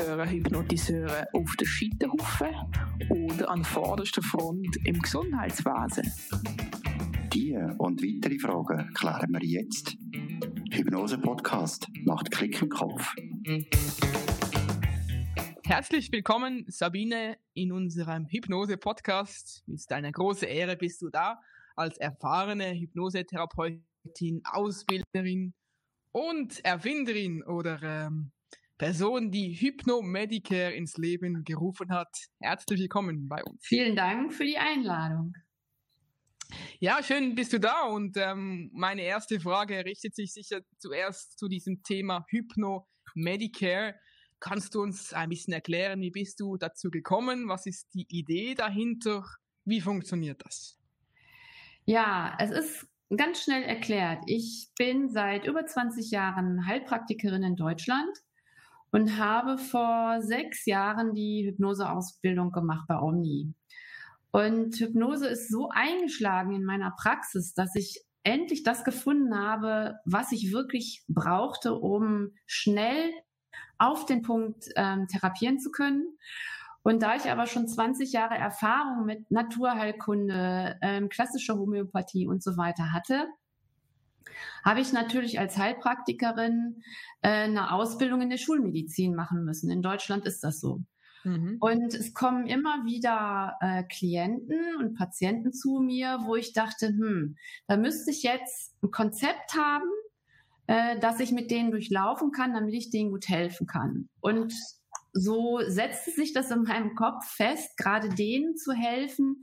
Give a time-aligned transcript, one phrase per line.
[0.00, 2.54] gehören Hypnotiseure auf den Scheiterhaufen
[3.10, 6.10] oder an vorderster Front im Gesundheitswesen?
[7.34, 9.98] Diese und weitere Fragen klären wir jetzt.
[10.70, 13.14] Hypnose Podcast macht Klick im Kopf.
[15.64, 19.62] Herzlich willkommen, Sabine, in unserem Hypnose Podcast.
[19.66, 21.40] Ist eine große Ehre, bist du da
[21.76, 25.52] als erfahrene Hypnosetherapeutin, Ausbilderin
[26.12, 28.32] und Erfinderin oder ähm,
[28.80, 32.16] Person, die Hypno-Medicare ins Leben gerufen hat.
[32.40, 33.62] Herzlich willkommen bei uns.
[33.62, 35.34] Vielen Dank für die Einladung.
[36.78, 41.46] Ja, schön bist du da und ähm, meine erste Frage richtet sich sicher zuerst zu
[41.46, 43.96] diesem Thema Hypno-Medicare.
[44.38, 47.48] Kannst du uns ein bisschen erklären, wie bist du dazu gekommen?
[47.48, 49.26] Was ist die Idee dahinter?
[49.66, 50.78] Wie funktioniert das?
[51.84, 54.22] Ja, es ist ganz schnell erklärt.
[54.24, 58.16] Ich bin seit über 20 Jahren Heilpraktikerin in Deutschland
[58.92, 63.54] und habe vor sechs Jahren die Hypnoseausbildung gemacht bei Omni.
[64.32, 70.32] Und Hypnose ist so eingeschlagen in meiner Praxis, dass ich endlich das gefunden habe, was
[70.32, 73.10] ich wirklich brauchte, um schnell
[73.78, 76.04] auf den Punkt ähm, therapieren zu können.
[76.82, 82.56] Und da ich aber schon 20 Jahre Erfahrung mit Naturheilkunde, ähm, klassischer Homöopathie und so
[82.56, 83.26] weiter hatte,
[84.64, 86.82] habe ich natürlich als Heilpraktikerin
[87.22, 89.70] äh, eine Ausbildung in der Schulmedizin machen müssen.
[89.70, 90.82] In Deutschland ist das so.
[91.24, 91.58] Mhm.
[91.60, 97.36] Und es kommen immer wieder äh, Klienten und Patienten zu mir, wo ich dachte, hm,
[97.66, 99.90] da müsste ich jetzt ein Konzept haben,
[100.66, 104.08] äh, dass ich mit denen durchlaufen kann, damit ich denen gut helfen kann.
[104.20, 104.54] Und
[105.12, 109.42] so setzte sich das in meinem Kopf fest, gerade denen zu helfen,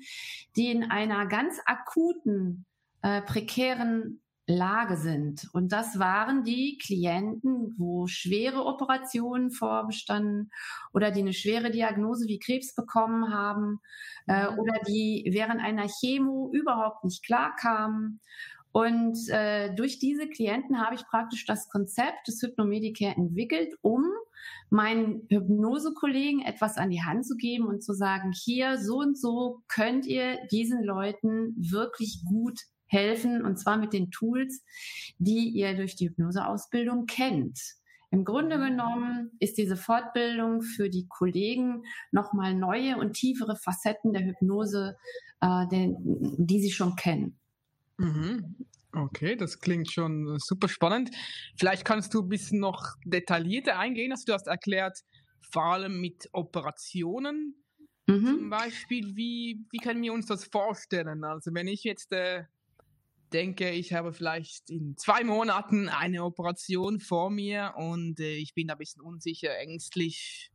[0.55, 2.65] die in einer ganz akuten,
[3.01, 5.49] äh, prekären Lage sind.
[5.51, 10.51] Und das waren die Klienten, wo schwere Operationen vorbestanden
[10.93, 13.81] oder die eine schwere Diagnose wie Krebs bekommen haben
[14.27, 14.59] äh, mhm.
[14.59, 18.21] oder die während einer Chemo überhaupt nicht klarkamen.
[18.71, 24.05] Und äh, durch diese Klienten habe ich praktisch das Konzept des Hypnomedicare entwickelt, um
[24.69, 29.61] meinen Hypnosekollegen etwas an die Hand zu geben und zu sagen, hier so und so
[29.67, 34.63] könnt ihr diesen Leuten wirklich gut helfen und zwar mit den Tools,
[35.17, 37.59] die ihr durch die Hypnoseausbildung kennt.
[38.09, 38.69] Im Grunde mhm.
[38.69, 44.97] genommen ist diese Fortbildung für die Kollegen nochmal neue und tiefere Facetten der Hypnose,
[45.41, 45.95] äh, den,
[46.37, 47.37] die sie schon kennen.
[47.97, 48.55] Mhm.
[48.93, 51.11] Okay, das klingt schon super spannend.
[51.57, 54.11] Vielleicht kannst du ein bisschen noch detaillierter eingehen.
[54.11, 54.99] Also du hast erklärt,
[55.51, 57.55] vor allem mit Operationen.
[58.07, 58.25] Mhm.
[58.25, 61.25] Zum Beispiel, wie, wie können wir uns das vorstellen?
[61.25, 62.45] Also wenn ich jetzt äh,
[63.33, 68.69] denke, ich habe vielleicht in zwei Monaten eine Operation vor mir und äh, ich bin
[68.69, 70.51] ein bisschen unsicher, ängstlich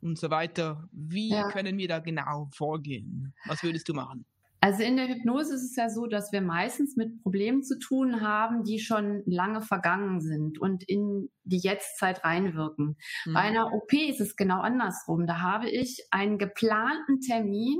[0.00, 0.88] und so weiter.
[0.92, 1.48] Wie ja.
[1.50, 3.34] können wir da genau vorgehen?
[3.46, 4.24] Was würdest du machen?
[4.60, 8.20] Also in der Hypnose ist es ja so, dass wir meistens mit Problemen zu tun
[8.22, 12.96] haben, die schon lange vergangen sind und in die Jetztzeit reinwirken.
[13.24, 13.34] Mhm.
[13.34, 15.26] Bei einer OP ist es genau andersrum.
[15.26, 17.78] Da habe ich einen geplanten Termin,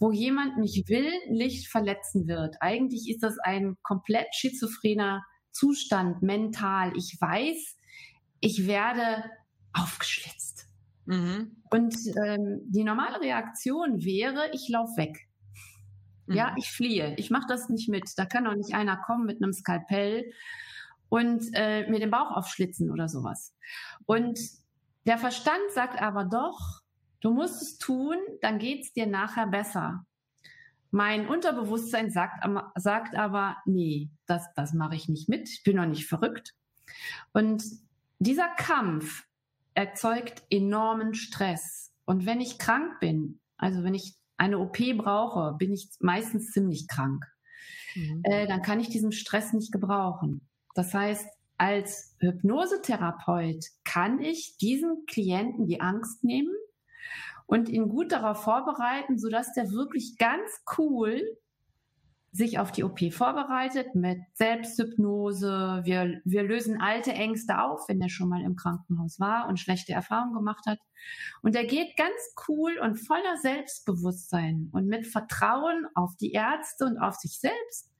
[0.00, 2.56] wo jemand mich willentlich verletzen wird.
[2.60, 5.22] Eigentlich ist das ein komplett schizophrener
[5.52, 6.92] Zustand mental.
[6.96, 7.76] Ich weiß,
[8.40, 9.24] ich werde
[9.74, 10.66] aufgeschlitzt.
[11.04, 11.62] Mhm.
[11.70, 11.94] Und
[12.24, 15.28] ähm, die normale Reaktion wäre, ich laufe weg.
[16.26, 16.56] Ja, mhm.
[16.58, 17.14] ich fliehe.
[17.16, 18.04] Ich mache das nicht mit.
[18.16, 20.32] Da kann doch nicht einer kommen mit einem Skalpell
[21.10, 23.54] und äh, mir den Bauch aufschlitzen oder sowas.
[24.06, 24.38] Und
[25.06, 26.79] der Verstand sagt aber doch,
[27.20, 30.04] du musst es tun, dann geht's dir nachher besser.
[30.90, 32.44] Mein Unterbewusstsein sagt,
[32.76, 35.48] sagt aber, nee, das, das mache ich nicht mit.
[35.48, 36.54] Ich bin noch nicht verrückt.
[37.32, 37.62] Und
[38.18, 39.24] dieser Kampf
[39.74, 41.92] erzeugt enormen Stress.
[42.06, 46.88] Und wenn ich krank bin, also wenn ich eine OP brauche, bin ich meistens ziemlich
[46.88, 47.24] krank.
[47.94, 48.22] Mhm.
[48.24, 50.48] Äh, dann kann ich diesen Stress nicht gebrauchen.
[50.74, 51.26] Das heißt,
[51.56, 56.54] als Hypnosetherapeut kann ich diesen Klienten die Angst nehmen
[57.46, 61.20] und ihn gut darauf vorbereiten, sodass der wirklich ganz cool
[62.32, 65.80] sich auf die OP vorbereitet mit Selbsthypnose.
[65.84, 69.92] Wir, wir lösen alte Ängste auf, wenn er schon mal im Krankenhaus war und schlechte
[69.92, 70.78] Erfahrungen gemacht hat.
[71.42, 76.98] Und er geht ganz cool und voller Selbstbewusstsein und mit Vertrauen auf die Ärzte und
[76.98, 77.90] auf sich selbst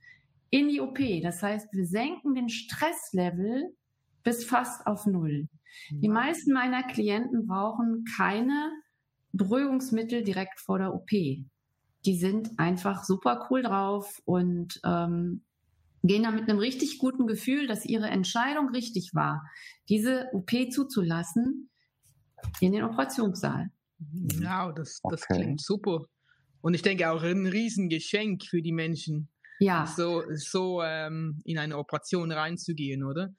[0.50, 0.98] in die OP.
[1.22, 3.74] Das heißt, wir senken den Stresslevel
[4.22, 5.48] bis fast auf Null.
[5.90, 8.70] Die meisten meiner Klienten brauchen keine
[9.32, 11.10] Beruhigungsmittel direkt vor der OP
[12.06, 15.42] die sind einfach super cool drauf und ähm,
[16.02, 19.46] gehen da mit einem richtig guten Gefühl, dass ihre Entscheidung richtig war,
[19.88, 21.68] diese OP zuzulassen,
[22.60, 23.70] in den Operationssaal.
[23.98, 25.42] Wow, das, das okay.
[25.42, 26.06] klingt super.
[26.62, 29.28] Und ich denke auch ein Riesengeschenk für die Menschen,
[29.58, 29.86] ja.
[29.86, 33.34] so, so ähm, in eine Operation reinzugehen, oder?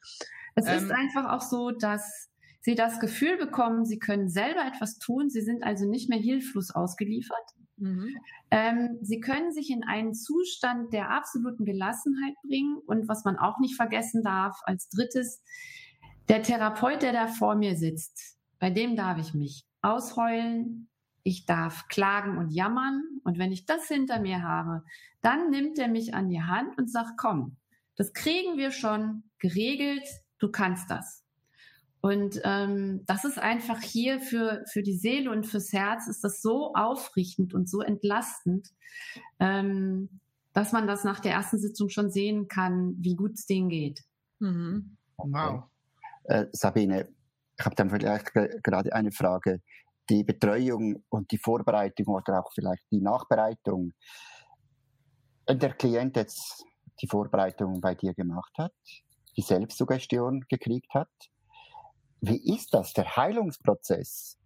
[0.54, 2.30] Es ähm, ist einfach auch so, dass
[2.62, 6.72] sie das Gefühl bekommen, sie können selber etwas tun, sie sind also nicht mehr hilflos
[6.72, 7.38] ausgeliefert.
[7.78, 8.16] Mhm.
[8.52, 13.60] Ähm, sie können sich in einen Zustand der absoluten Gelassenheit bringen und was man auch
[13.60, 15.44] nicht vergessen darf, als drittes,
[16.30, 20.88] der Therapeut, der da vor mir sitzt, bei dem darf ich mich ausheulen,
[21.24, 24.84] ich darf klagen und jammern und wenn ich das hinter mir habe,
[25.22, 27.58] dann nimmt er mich an die Hand und sagt, komm,
[27.96, 31.21] das kriegen wir schon geregelt, du kannst das.
[32.02, 36.42] Und ähm, das ist einfach hier für, für die Seele und fürs Herz ist das
[36.42, 38.68] so aufrichtend und so entlastend,
[39.40, 40.10] ähm,
[40.54, 44.02] dass man das nach der ersten Sitzung schon sehen kann, wie gut es denen geht.
[44.40, 44.98] Mhm.
[45.18, 45.64] Wow.
[46.24, 47.08] Äh, Sabine,
[47.58, 49.62] ich habe dann vielleicht gerade eine Frage.
[50.10, 53.94] Die Betreuung und die Vorbereitung oder auch vielleicht die Nachbereitung,
[55.46, 56.66] wenn der Klient jetzt
[57.02, 58.74] die Vorbereitung bei dir gemacht hat,
[59.38, 61.10] die Selbstsuggestion gekriegt hat,
[62.22, 64.38] wie ist das, der Heilungsprozess?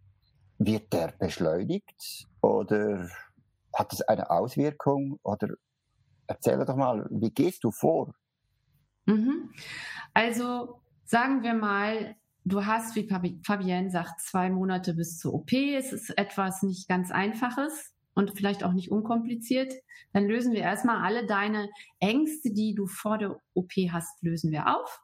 [0.57, 3.09] Wird der beschleunigt oder
[3.73, 5.19] hat es eine Auswirkung?
[5.23, 5.55] Oder
[6.27, 8.15] erzähl doch mal, wie gehst du vor?
[9.05, 9.51] Mhm.
[10.13, 13.09] Also sagen wir mal, du hast, wie
[13.43, 15.51] Fabienne sagt, zwei Monate bis zur OP.
[15.51, 19.73] Es ist etwas nicht ganz Einfaches und vielleicht auch nicht unkompliziert.
[20.13, 21.69] Dann lösen wir erstmal alle deine
[21.99, 25.01] Ängste, die du vor der OP hast, lösen wir auf,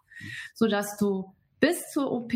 [0.53, 2.33] sodass du bis zur OP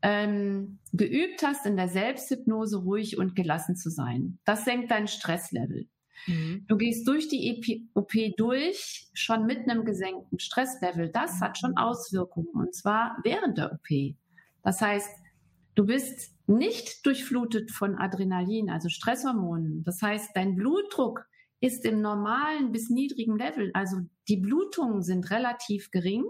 [0.00, 4.38] ähm, geübt hast, in der Selbsthypnose ruhig und gelassen zu sein.
[4.46, 5.86] Das senkt dein Stresslevel.
[6.26, 6.64] Mhm.
[6.66, 11.10] Du gehst durch die OP durch, schon mit einem gesenkten Stresslevel.
[11.10, 14.14] Das hat schon Auswirkungen, und zwar während der OP.
[14.62, 15.10] Das heißt,
[15.74, 19.84] du bist nicht durchflutet von Adrenalin, also Stresshormonen.
[19.84, 21.26] Das heißt, dein Blutdruck
[21.60, 23.70] ist im normalen bis niedrigen Level.
[23.74, 26.24] Also die Blutungen sind relativ gering.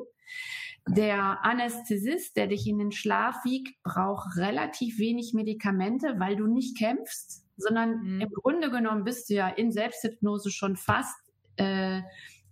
[0.88, 6.78] Der Anästhesist, der dich in den Schlaf wiegt, braucht relativ wenig Medikamente, weil du nicht
[6.78, 8.20] kämpfst, sondern mhm.
[8.22, 11.16] im Grunde genommen bist du ja in Selbsthypnose schon fast
[11.56, 12.00] äh,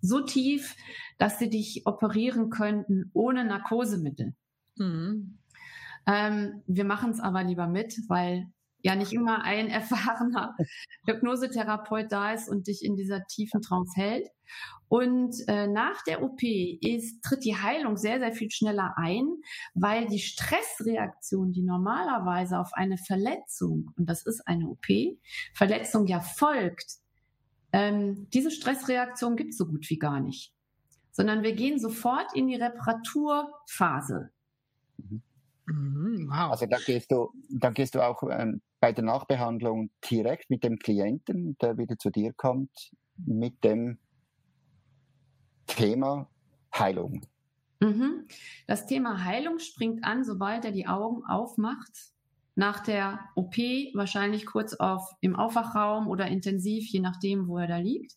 [0.01, 0.77] so tief,
[1.19, 4.35] dass sie dich operieren könnten ohne Narkosemittel.
[4.77, 5.39] Mhm.
[6.07, 8.47] Ähm, wir machen es aber lieber mit, weil
[8.87, 10.57] ja nicht immer ein erfahrener
[11.07, 14.29] Hypnosetherapeut da ist und dich in dieser tiefen Trance hält.
[14.89, 19.27] Und äh, nach der OP ist, tritt die Heilung sehr, sehr viel schneller ein,
[19.75, 24.87] weil die Stressreaktion, die normalerweise auf eine Verletzung, und das ist eine OP,
[25.53, 26.99] Verletzung ja folgt,
[27.73, 30.55] ähm, diese Stressreaktion gibt es so gut wie gar nicht.
[31.11, 34.31] Sondern wir gehen sofort in die Reparaturphase.
[34.99, 35.23] Mhm.
[35.67, 36.53] Mhm, wow.
[36.53, 40.79] Also da gehst du, da gehst du auch ähm, bei der Nachbehandlung direkt mit dem
[40.79, 43.99] Klienten, der wieder zu dir kommt, mit dem
[45.67, 46.29] Thema
[46.75, 47.23] Heilung.
[47.81, 48.27] Mhm.
[48.67, 52.13] Das Thema Heilung springt an, sobald er die Augen aufmacht.
[52.59, 53.57] Nach der OP,
[53.95, 58.15] wahrscheinlich kurz auf im Aufwachraum oder intensiv, je nachdem, wo er da liegt,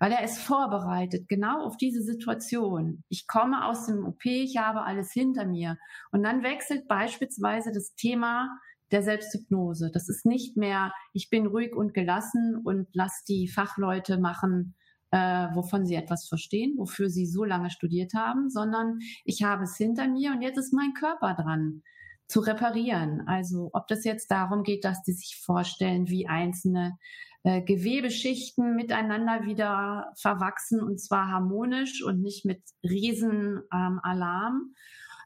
[0.00, 3.04] weil er ist vorbereitet, genau auf diese Situation.
[3.08, 5.78] Ich komme aus dem OP, ich habe alles hinter mir.
[6.10, 8.58] Und dann wechselt beispielsweise das Thema
[8.90, 9.90] der Selbsthypnose.
[9.92, 14.74] Das ist nicht mehr, ich bin ruhig und gelassen und lass die Fachleute machen,
[15.10, 19.76] äh, wovon sie etwas verstehen, wofür sie so lange studiert haben, sondern ich habe es
[19.76, 21.82] hinter mir und jetzt ist mein Körper dran
[22.28, 23.22] zu reparieren.
[23.26, 26.96] Also ob das jetzt darum geht, dass die sich vorstellen, wie einzelne
[27.42, 34.74] äh, Gewebeschichten miteinander wieder verwachsen und zwar harmonisch und nicht mit riesen ähm, Alarm.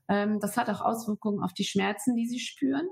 [0.08, 2.88] Ähm, das hat auch Auswirkungen auf die Schmerzen, die sie spüren.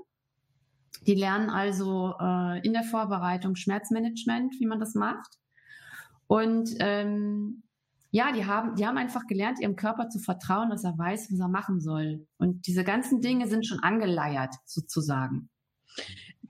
[1.01, 5.37] Die lernen also äh, in der Vorbereitung Schmerzmanagement, wie man das macht.
[6.27, 7.63] Und ähm,
[8.11, 11.39] ja, die haben, die haben einfach gelernt, ihrem Körper zu vertrauen, dass er weiß, was
[11.39, 12.27] er machen soll.
[12.37, 15.49] Und diese ganzen Dinge sind schon angeleiert, sozusagen.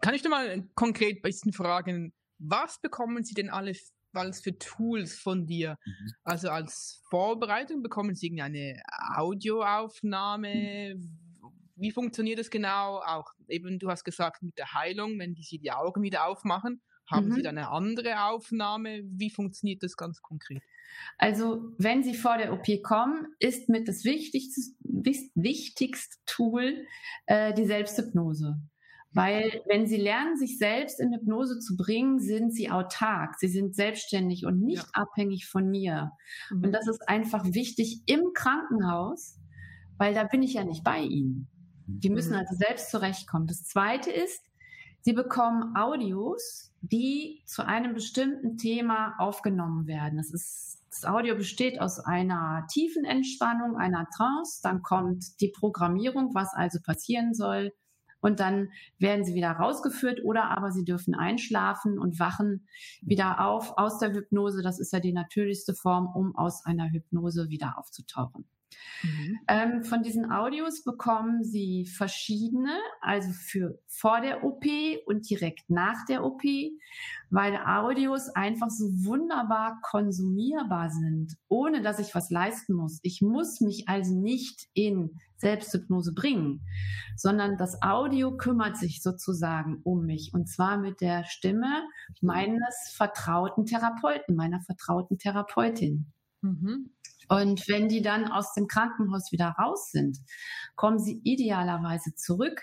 [0.01, 4.57] Kann ich dir mal konkret ein bisschen fragen, was bekommen Sie denn alles, alles für
[4.57, 5.77] Tools von dir?
[5.85, 6.11] Mhm.
[6.25, 8.81] Also als Vorbereitung bekommen Sie irgendeine
[9.15, 10.95] Audioaufnahme?
[11.75, 12.99] Wie funktioniert das genau?
[12.99, 16.81] Auch eben, du hast gesagt, mit der Heilung, wenn die sie die Augen wieder aufmachen,
[17.09, 17.33] haben mhm.
[17.33, 19.01] sie dann eine andere Aufnahme?
[19.05, 20.61] Wie funktioniert das ganz konkret?
[21.17, 26.85] Also, wenn Sie vor der OP kommen, ist mit das wichtigste, wichtigste Tool
[27.25, 28.61] äh, die Selbsthypnose.
[29.15, 33.75] Weil wenn sie lernen, sich selbst in Hypnose zu bringen, sind sie autark, sie sind
[33.75, 34.89] selbstständig und nicht ja.
[34.93, 36.11] abhängig von mir.
[36.49, 36.63] Mhm.
[36.63, 39.39] Und das ist einfach wichtig im Krankenhaus,
[39.97, 41.47] weil da bin ich ja nicht bei ihnen.
[41.87, 42.39] Die müssen mhm.
[42.39, 43.47] also selbst zurechtkommen.
[43.47, 44.41] Das Zweite ist,
[45.01, 50.17] sie bekommen Audios, die zu einem bestimmten Thema aufgenommen werden.
[50.17, 56.35] Das ist das Audio besteht aus einer tiefen Entspannung, einer Trance, dann kommt die Programmierung,
[56.35, 57.71] was also passieren soll,
[58.23, 62.65] und dann werden sie wieder rausgeführt oder aber sie dürfen einschlafen und wachen
[63.01, 64.61] wieder auf aus der Hypnose.
[64.61, 68.45] Das ist ja die natürlichste Form, um aus einer Hypnose wieder aufzutauchen.
[69.03, 69.39] Mhm.
[69.47, 74.65] Ähm, von diesen Audios bekommen Sie verschiedene, also für vor der OP
[75.05, 76.41] und direkt nach der OP,
[77.29, 82.99] weil Audios einfach so wunderbar konsumierbar sind, ohne dass ich was leisten muss.
[83.03, 86.65] Ich muss mich also nicht in Selbsthypnose bringen,
[87.15, 91.83] sondern das Audio kümmert sich sozusagen um mich und zwar mit der Stimme
[92.21, 96.13] meines vertrauten Therapeuten, meiner vertrauten Therapeutin.
[96.43, 96.91] Mhm.
[97.29, 100.19] Und wenn die dann aus dem Krankenhaus wieder raus sind,
[100.75, 102.61] kommen sie idealerweise zurück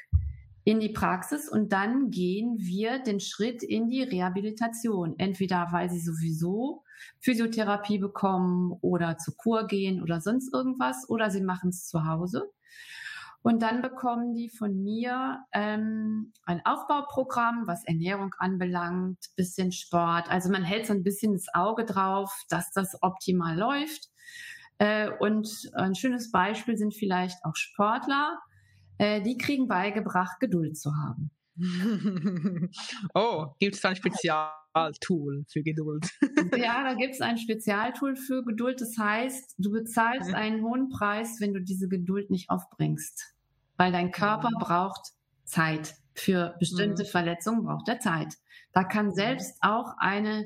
[0.64, 5.14] in die Praxis und dann gehen wir den Schritt in die Rehabilitation.
[5.18, 6.84] Entweder weil sie sowieso
[7.20, 12.50] Physiotherapie bekommen oder zur Kur gehen oder sonst irgendwas oder sie machen es zu Hause.
[13.42, 20.30] Und dann bekommen die von mir ähm, ein Aufbauprogramm, was Ernährung anbelangt, bisschen Sport.
[20.30, 24.10] Also man hält so ein bisschen das Auge drauf, dass das optimal läuft.
[24.78, 28.38] Äh, und ein schönes Beispiel sind vielleicht auch Sportler.
[28.98, 31.30] Äh, die kriegen beigebracht, Geduld zu haben.
[33.14, 36.08] oh, gibt es da ein Spezialtool für Geduld?
[36.56, 38.80] ja, da gibt es ein Spezialtool für Geduld.
[38.80, 43.34] Das heißt, du bezahlst einen hohen Preis, wenn du diese Geduld nicht aufbringst.
[43.76, 44.58] Weil dein Körper mhm.
[44.60, 45.12] braucht
[45.44, 45.94] Zeit.
[46.14, 47.08] Für bestimmte mhm.
[47.08, 48.34] Verletzungen braucht er Zeit.
[48.72, 49.12] Da kann mhm.
[49.12, 50.44] selbst auch eine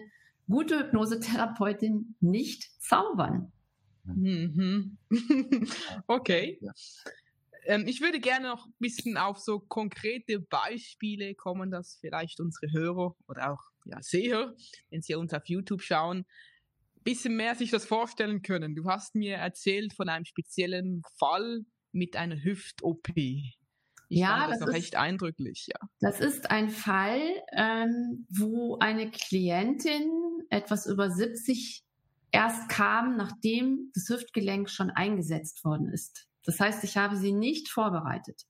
[0.48, 3.52] gute Hypnosetherapeutin nicht zaubern.
[4.04, 4.98] Mhm.
[6.06, 6.60] okay.
[7.66, 12.72] Ähm, ich würde gerne noch ein bisschen auf so konkrete Beispiele kommen, dass vielleicht unsere
[12.72, 14.54] Hörer oder auch ja, Seher,
[14.90, 18.74] wenn sie uns auf YouTube schauen, ein bisschen mehr sich das vorstellen können.
[18.74, 23.08] Du hast mir erzählt von einem speziellen Fall mit einer Hüft-OP.
[23.16, 25.88] Ich ja, fand das, das noch ist, echt eindrücklich, ja.
[26.00, 27.20] Das ist ein Fall,
[27.52, 30.10] ähm, wo eine Klientin
[30.50, 31.82] etwas über 70
[32.30, 36.26] erst kam, nachdem das Hüftgelenk schon eingesetzt worden ist.
[36.44, 38.42] Das heißt, ich habe sie nicht vorbereitet.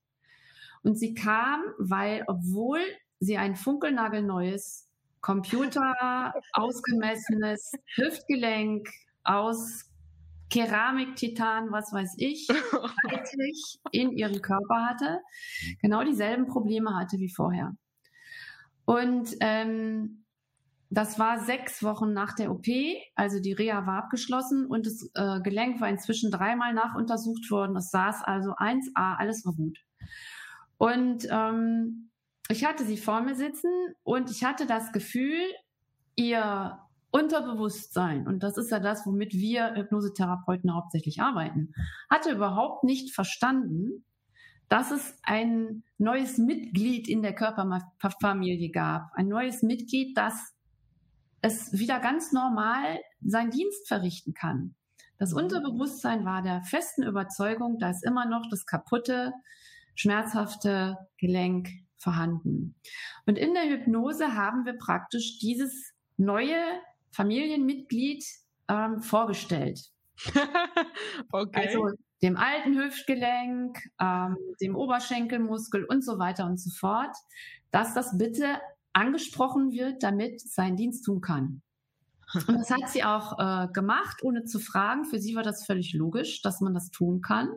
[0.83, 2.81] Und sie kam, weil, obwohl
[3.21, 4.89] sie ein funkelnagelneues,
[5.21, 8.87] Computer ausgemessenes Hüftgelenk
[9.23, 9.91] aus
[10.51, 12.47] Keramik, Titan, was weiß ich,
[13.93, 15.21] in ihrem Körper hatte,
[15.81, 17.73] genau dieselben Probleme hatte wie vorher.
[18.85, 20.24] Und ähm,
[20.95, 22.67] das war sechs Wochen nach der OP,
[23.15, 27.77] also die Reha war abgeschlossen und das äh, Gelenk war inzwischen dreimal nachuntersucht worden.
[27.77, 29.79] Es saß also 1A, alles war gut.
[30.79, 32.11] Und ähm,
[32.49, 33.71] ich hatte sie vor mir sitzen
[34.03, 35.41] und ich hatte das Gefühl,
[36.15, 36.79] ihr
[37.11, 41.73] Unterbewusstsein, und das ist ja das, womit wir Hypnosetherapeuten hauptsächlich arbeiten,
[42.11, 44.05] hatte überhaupt nicht verstanden,
[44.69, 49.13] dass es ein neues Mitglied in der Körperfamilie gab.
[49.15, 50.54] Ein neues Mitglied, das
[51.45, 54.75] es wieder ganz normal seinen Dienst verrichten kann.
[55.19, 55.41] Das mhm.
[55.41, 59.35] Unterbewusstsein war der festen Überzeugung, da ist immer noch das kaputte,
[59.95, 62.75] schmerzhafte Gelenk vorhanden.
[63.27, 66.63] Und in der Hypnose haben wir praktisch dieses neue
[67.11, 68.25] Familienmitglied
[68.69, 69.91] ähm, vorgestellt.
[71.31, 71.69] okay.
[71.69, 71.91] Also
[72.23, 77.15] dem alten Hüftgelenk, ähm, dem Oberschenkelmuskel und so weiter und so fort,
[77.71, 78.61] dass das bitte
[78.95, 81.63] angesprochen wird, damit seinen Dienst tun kann.
[82.49, 85.05] Und das hat sie auch äh, gemacht, ohne zu fragen.
[85.05, 87.51] Für sie war das völlig logisch, dass man das tun kann.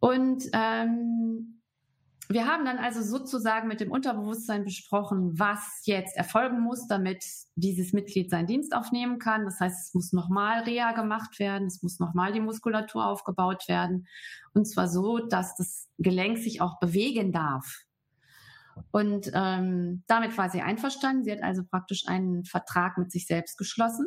[0.00, 1.58] Und ähm,
[2.30, 7.94] wir haben dann also sozusagen mit dem Unterbewusstsein besprochen, was jetzt erfolgen muss, damit dieses
[7.94, 9.46] Mitglied seinen Dienst aufnehmen kann.
[9.46, 14.06] Das heißt, es muss nochmal Reha gemacht werden, es muss nochmal die Muskulatur aufgebaut werden.
[14.52, 17.78] Und zwar so, dass das Gelenk sich auch bewegen darf.
[18.90, 21.24] Und ähm, damit war sie einverstanden.
[21.24, 24.06] Sie hat also praktisch einen Vertrag mit sich selbst geschlossen.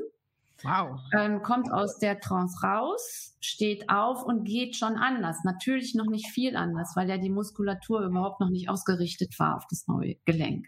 [0.63, 1.00] Wow.
[1.18, 5.44] Ähm, kommt aus der Trance raus, steht auf und geht schon anders.
[5.44, 9.66] Natürlich noch nicht viel anders, weil ja die Muskulatur überhaupt noch nicht ausgerichtet war auf
[9.70, 10.68] das neue Gelenk.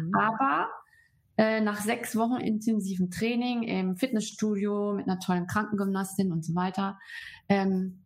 [0.00, 0.14] Mhm.
[0.14, 0.68] Aber
[1.36, 6.98] äh, nach sechs Wochen intensiven Training im Fitnessstudio mit einer tollen Krankengymnastin und so weiter,
[7.48, 8.05] ähm,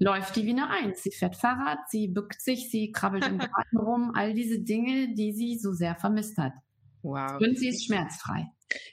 [0.00, 1.04] läuft die wie eine Eins.
[1.04, 5.32] Sie fährt Fahrrad, sie bückt sich, sie krabbelt im Garten rum, all diese Dinge, die
[5.32, 6.54] sie so sehr vermisst hat.
[7.02, 7.40] Wow.
[7.40, 8.46] Und sie ist schmerzfrei.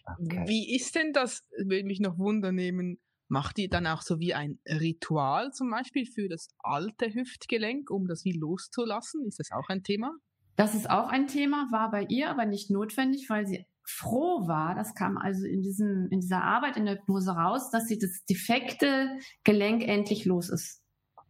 [0.06, 0.44] Okay.
[0.48, 3.00] Wie ist denn das, würde mich noch wundernehmen,
[3.30, 8.08] Macht ihr dann auch so wie ein Ritual zum Beispiel für das alte Hüftgelenk, um
[8.08, 9.26] das wie loszulassen?
[9.28, 10.14] Ist das auch ein Thema?
[10.56, 14.76] Das ist auch ein Thema, war bei ihr aber nicht notwendig, weil sie froh war,
[14.76, 18.24] das kam also in, diesem, in dieser Arbeit in der Hypnose raus, dass sie das
[18.26, 20.82] defekte Gelenk endlich los ist.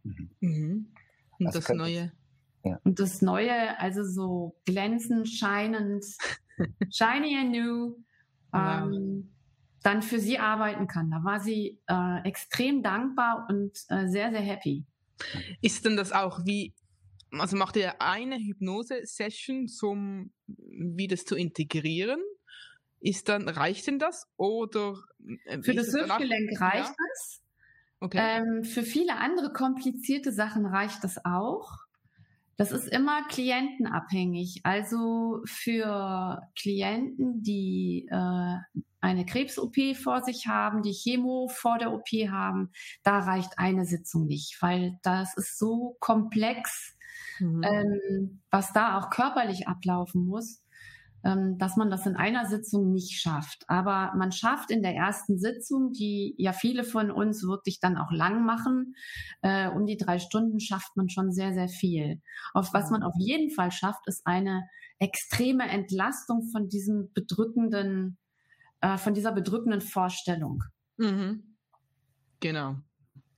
[0.08, 0.30] Mhm.
[0.40, 0.94] mhm.
[1.38, 2.12] Und das, das neue.
[2.64, 2.80] Ja.
[2.84, 6.04] Und das neue, also so glänzend, scheinend,
[6.90, 7.96] shiny and new,
[8.52, 9.30] ähm,
[9.82, 11.10] dann für sie arbeiten kann.
[11.10, 14.84] Da war sie äh, extrem dankbar und äh, sehr, sehr happy.
[15.62, 16.74] Ist denn das auch wie,
[17.30, 22.20] also macht ihr eine Hypnose-Session, um wie das zu integrieren?
[23.00, 24.26] Ist dann, reicht denn das?
[24.36, 24.96] Oder
[25.44, 26.94] äh, für das Hüftgelenk reicht ja?
[27.10, 27.42] das.
[28.00, 28.18] Okay.
[28.20, 31.70] Ähm, für viele andere komplizierte Sachen reicht das auch.
[32.56, 34.60] Das ist immer klientenabhängig.
[34.64, 42.08] Also für Klienten, die äh, eine Krebs-OP vor sich haben, die Chemo vor der OP
[42.28, 42.72] haben,
[43.04, 46.96] da reicht eine Sitzung nicht, weil das ist so komplex,
[47.38, 47.62] mhm.
[47.62, 50.60] ähm, was da auch körperlich ablaufen muss.
[51.24, 53.64] Ähm, dass man das in einer Sitzung nicht schafft.
[53.66, 58.12] Aber man schafft in der ersten Sitzung, die ja viele von uns wirklich dann auch
[58.12, 58.94] lang machen,
[59.42, 62.22] äh, um die drei Stunden schafft man schon sehr, sehr viel.
[62.54, 64.68] Auf was man auf jeden Fall schafft, ist eine
[65.00, 68.18] extreme Entlastung von diesem bedrückenden,
[68.80, 70.62] äh, von dieser bedrückenden Vorstellung.
[70.98, 71.56] Mhm.
[72.40, 72.76] Genau.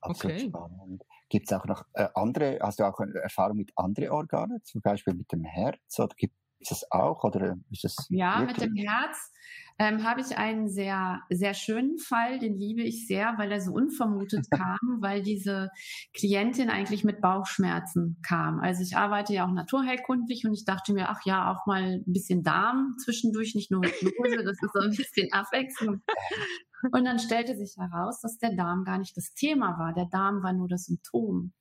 [0.02, 0.48] Absolut okay.
[0.48, 1.02] spannend.
[1.28, 5.14] Gibt es auch noch äh, andere, hast du auch Erfahrung mit anderen Organen, zum Beispiel
[5.14, 5.98] mit dem Herz?
[5.98, 8.06] Oder gibt ist das auch oder ist das?
[8.10, 8.58] Ja, wirklich?
[8.58, 9.32] mit dem Herz
[9.80, 13.72] ähm, habe ich einen sehr, sehr schönen Fall, den liebe ich sehr, weil er so
[13.72, 15.70] unvermutet kam, weil diese
[16.12, 18.60] Klientin eigentlich mit Bauchschmerzen kam.
[18.60, 22.12] Also ich arbeite ja auch naturheilkundlich und ich dachte mir, ach ja, auch mal ein
[22.12, 26.02] bisschen Darm zwischendurch, nicht nur Hypnose, das ist so ein bisschen Abwechslung.
[26.92, 29.92] Und dann stellte sich heraus, dass der Darm gar nicht das Thema war.
[29.92, 31.52] Der Darm war nur das Symptom.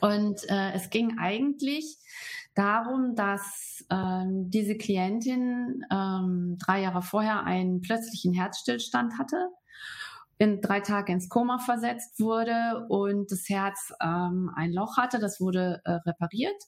[0.00, 1.98] Und äh, es ging eigentlich
[2.54, 9.48] darum, dass ähm, diese Klientin ähm, drei Jahre vorher einen plötzlichen Herzstillstand hatte,
[10.38, 15.18] in drei Tage ins Koma versetzt wurde und das Herz ähm, ein Loch hatte.
[15.18, 16.62] Das wurde äh, repariert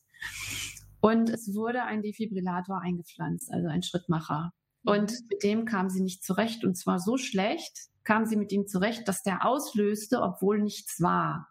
[1.00, 4.52] und es wurde ein Defibrillator eingepflanzt, also ein Schrittmacher.
[4.84, 5.26] Und mhm.
[5.30, 9.06] mit dem kam sie nicht zurecht und zwar so schlecht kam sie mit ihm zurecht,
[9.08, 11.48] dass der auslöste, obwohl nichts war.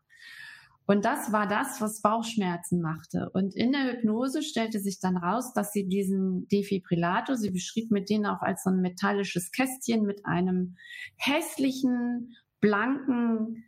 [0.92, 3.30] Und das war das, was Bauchschmerzen machte.
[3.30, 8.10] Und in der Hypnose stellte sich dann raus, dass sie diesen Defibrillator, sie beschrieb mit
[8.10, 10.76] denen auch als so ein metallisches Kästchen mit einem
[11.16, 13.64] hässlichen, blanken,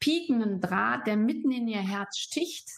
[0.00, 2.68] piekenden Draht, der mitten in ihr Herz sticht.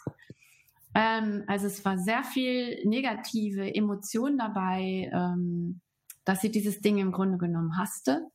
[0.95, 5.81] Ähm, also es war sehr viel negative Emotion dabei, ähm,
[6.25, 8.29] dass sie dieses Ding im Grunde genommen hasste.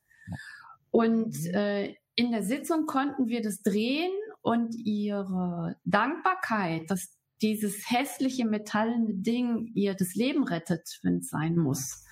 [0.92, 1.54] Und mhm.
[1.54, 4.12] äh, in der Sitzung konnten wir das drehen
[4.48, 11.58] und ihre Dankbarkeit, dass dieses hässliche metallene Ding ihr das Leben rettet, wenn es sein
[11.58, 12.06] muss,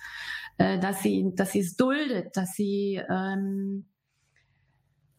[0.58, 3.86] äh, dass sie, dass sie es duldet, dass sie ähm,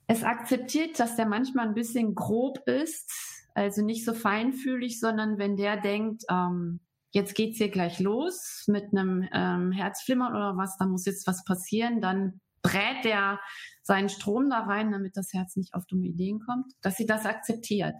[0.06, 3.12] es akzeptiert, dass der manchmal ein bisschen grob ist,
[3.56, 8.95] also nicht so feinfühlig, sondern wenn der denkt, ähm, jetzt geht's hier gleich los mit
[8.95, 13.39] einem ähm, Herzflimmern oder was, da muss jetzt was passieren, dann brät der
[13.82, 17.25] seinen Strom da rein, damit das Herz nicht auf dumme Ideen kommt, dass sie das
[17.25, 17.95] akzeptiert.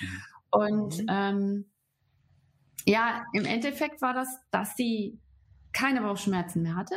[0.00, 0.22] Mhm.
[0.50, 1.06] Und mhm.
[1.08, 1.72] ähm,
[2.86, 5.18] ja, im Endeffekt war das, dass sie
[5.72, 6.96] keine Bauchschmerzen mehr hatte,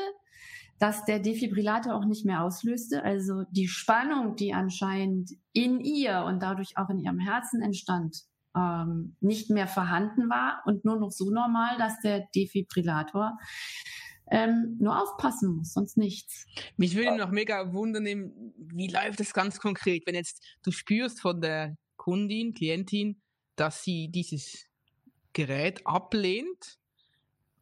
[0.79, 3.03] dass der Defibrillator auch nicht mehr auslöste.
[3.03, 8.23] Also die Spannung, die anscheinend in ihr und dadurch auch in ihrem Herzen entstand,
[8.55, 13.37] ähm, nicht mehr vorhanden war und nur noch so normal, dass der Defibrillator
[14.33, 16.47] ähm, nur aufpassen muss, sonst nichts.
[16.75, 18.05] Mich würde noch mega wundern,
[18.57, 23.21] wie läuft das ganz konkret, wenn jetzt du spürst von der Kundin, Klientin,
[23.55, 24.65] dass sie dieses
[25.33, 26.79] Gerät ablehnt.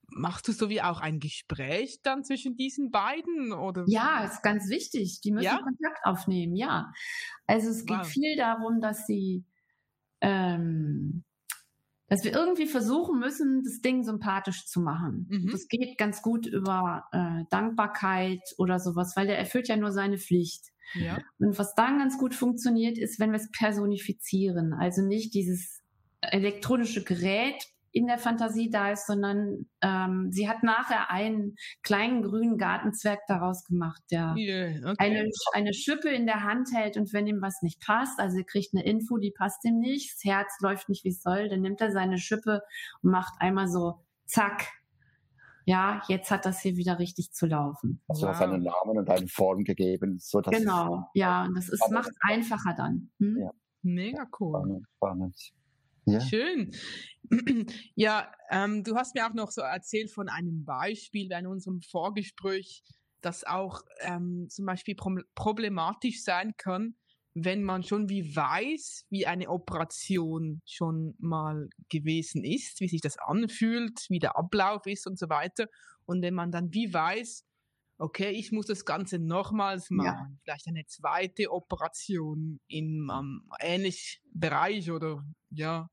[0.08, 3.52] Machst du so wie auch ein Gespräch dann zwischen diesen beiden?
[3.52, 3.84] Oder?
[3.88, 5.20] Ja, ist ganz wichtig.
[5.20, 5.62] Die müssen ja?
[5.62, 6.94] Kontakt aufnehmen, ja.
[7.48, 8.08] Also es geht wow.
[8.08, 9.44] viel darum, dass sie
[10.22, 11.26] ähm,
[12.12, 15.28] dass wir irgendwie versuchen müssen, das Ding sympathisch zu machen.
[15.30, 15.50] Mhm.
[15.50, 20.17] Das geht ganz gut über äh, Dankbarkeit oder sowas, weil der erfüllt ja nur seine
[20.17, 20.74] Pflicht.
[20.93, 21.19] Ja.
[21.39, 24.74] Und was dann ganz gut funktioniert, ist, wenn wir es personifizieren.
[24.74, 25.84] Also nicht dieses
[26.19, 32.58] elektronische Gerät in der Fantasie da ist, sondern ähm, sie hat nachher einen kleinen grünen
[32.58, 34.96] Gartenzwerg daraus gemacht, der yeah, okay.
[34.98, 38.46] eine, eine Schippe in der Hand hält und wenn ihm was nicht passt, also er
[38.46, 41.62] kriegt eine Info, die passt ihm nicht, das Herz läuft nicht wie es soll, dann
[41.62, 42.62] nimmt er seine Schippe
[43.02, 44.68] und macht einmal so zack
[45.66, 48.02] ja, jetzt hat das hier wieder richtig zu laufen.
[48.08, 48.42] Also wow.
[48.42, 50.18] einen Namen und eine Form gegeben.
[50.20, 53.12] So dass genau, ja, und das ist, macht es einfacher dann.
[53.20, 53.38] Hm?
[53.40, 53.52] Ja.
[53.84, 54.60] Mega cool.
[54.60, 55.36] Spannend, spannend.
[56.06, 56.20] Ja.
[56.20, 56.72] Schön.
[57.96, 62.84] Ja, ähm, du hast mir auch noch so erzählt von einem Beispiel in unserem Vorgespräch,
[63.22, 64.96] das auch ähm, zum Beispiel
[65.36, 66.96] problematisch sein kann,
[67.34, 73.17] wenn man schon wie weiß, wie eine Operation schon mal gewesen ist, wie sich das
[73.17, 75.67] anfühlt, wie der Ablauf ist und so weiter.
[76.06, 77.46] Und wenn man dann wie weiß,
[78.02, 80.38] okay, ich muss das Ganze nochmals machen, ja.
[80.44, 85.88] vielleicht eine zweite Operation im um, ähnlichen Bereich oder ja,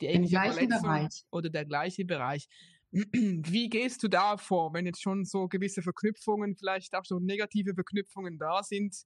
[0.00, 1.24] die ähnliche Verletzung Bereich.
[1.30, 2.48] oder der gleiche Bereich.
[2.92, 7.74] Wie gehst du da vor, wenn jetzt schon so gewisse Verknüpfungen, vielleicht auch so negative
[7.74, 8.96] Verknüpfungen da sind?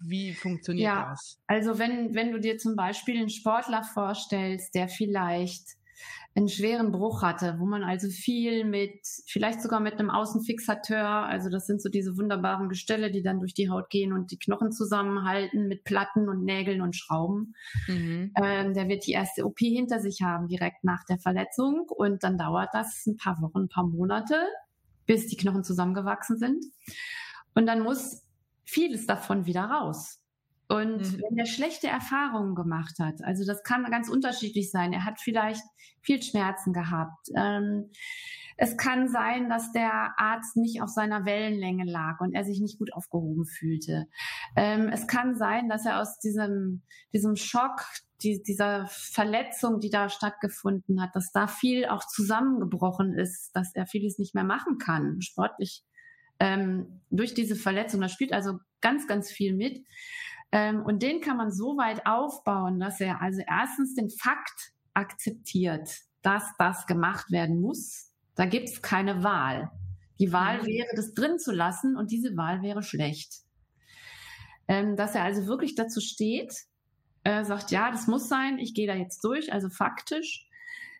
[0.00, 1.40] Wie funktioniert ja, das?
[1.46, 5.76] Also wenn, wenn du dir zum Beispiel einen Sportler vorstellst, der vielleicht
[6.34, 11.50] einen schweren Bruch hatte, wo man also viel mit, vielleicht sogar mit einem Außenfixateur, also
[11.50, 14.70] das sind so diese wunderbaren Gestelle, die dann durch die Haut gehen und die Knochen
[14.70, 17.54] zusammenhalten mit Platten und Nägeln und Schrauben.
[17.88, 18.32] Mhm.
[18.40, 22.38] Ähm, der wird die erste OP hinter sich haben, direkt nach der Verletzung und dann
[22.38, 24.36] dauert das ein paar Wochen, ein paar Monate,
[25.06, 26.64] bis die Knochen zusammengewachsen sind.
[27.54, 28.22] Und dann muss
[28.64, 30.17] vieles davon wieder raus.
[30.68, 31.22] Und mhm.
[31.22, 34.92] wenn er schlechte Erfahrungen gemacht hat, also das kann ganz unterschiedlich sein.
[34.92, 35.62] Er hat vielleicht
[36.02, 37.28] viel Schmerzen gehabt.
[37.34, 37.90] Ähm,
[38.60, 42.78] es kann sein, dass der Arzt nicht auf seiner Wellenlänge lag und er sich nicht
[42.78, 44.08] gut aufgehoben fühlte.
[44.56, 46.82] Ähm, es kann sein, dass er aus diesem,
[47.14, 47.84] diesem Schock,
[48.22, 53.86] die, dieser Verletzung, die da stattgefunden hat, dass da viel auch zusammengebrochen ist, dass er
[53.86, 55.84] vieles nicht mehr machen kann, sportlich
[56.40, 58.00] ähm, durch diese Verletzung.
[58.00, 59.84] Da spielt also ganz, ganz viel mit.
[60.50, 65.90] Ähm, und den kann man so weit aufbauen, dass er also erstens den Fakt akzeptiert,
[66.22, 68.12] dass das gemacht werden muss.
[68.34, 69.70] Da gibt es keine Wahl.
[70.18, 70.66] Die Wahl mhm.
[70.66, 73.42] wäre, das drin zu lassen und diese Wahl wäre schlecht.
[74.66, 76.54] Ähm, dass er also wirklich dazu steht,
[77.24, 80.48] äh, sagt, ja, das muss sein, ich gehe da jetzt durch, also faktisch.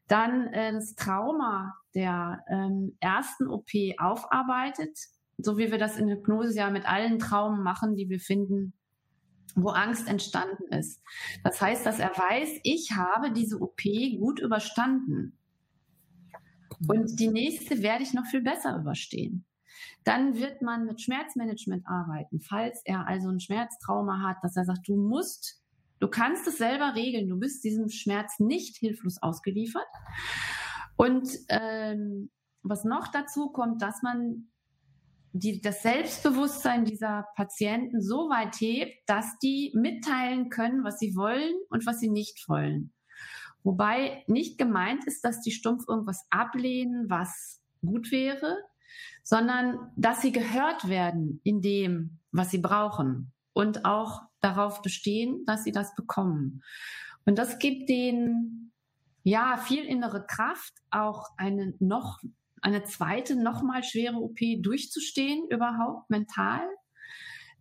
[0.06, 4.98] Dann äh, das Trauma der ähm, ersten OP aufarbeitet,
[5.36, 8.72] so wie wir das in Hypnose ja mit allen Traumen machen, die wir finden,
[9.62, 11.02] wo Angst entstanden ist.
[11.44, 13.82] Das heißt, dass er weiß, ich habe diese OP
[14.18, 15.38] gut überstanden.
[16.86, 19.44] Und die nächste werde ich noch viel besser überstehen.
[20.04, 24.88] Dann wird man mit Schmerzmanagement arbeiten, falls er also ein Schmerztrauma hat, dass er sagt,
[24.88, 25.62] du musst,
[26.00, 29.86] du kannst es selber regeln, du bist diesem Schmerz nicht hilflos ausgeliefert.
[30.96, 32.30] Und ähm,
[32.62, 34.48] was noch dazu kommt, dass man
[35.38, 41.54] die, das Selbstbewusstsein dieser Patienten so weit hebt, dass die mitteilen können, was sie wollen
[41.70, 42.92] und was sie nicht wollen.
[43.62, 48.56] Wobei nicht gemeint ist, dass die stumpf irgendwas ablehnen, was gut wäre,
[49.22, 55.64] sondern dass sie gehört werden in dem, was sie brauchen und auch darauf bestehen, dass
[55.64, 56.62] sie das bekommen.
[57.26, 58.72] Und das gibt denen
[59.22, 62.20] ja viel innere Kraft, auch eine noch
[62.62, 66.62] eine zweite, nochmal schwere OP durchzustehen, überhaupt mental.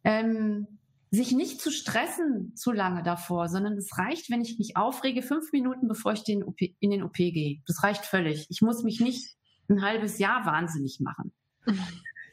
[0.03, 0.79] Ähm,
[1.09, 5.51] sich nicht zu stressen zu lange davor, sondern es reicht, wenn ich mich aufrege, fünf
[5.53, 7.61] Minuten, bevor ich den OP, in den OP gehe.
[7.65, 8.47] Das reicht völlig.
[8.49, 9.35] Ich muss mich nicht
[9.69, 11.33] ein halbes Jahr wahnsinnig machen.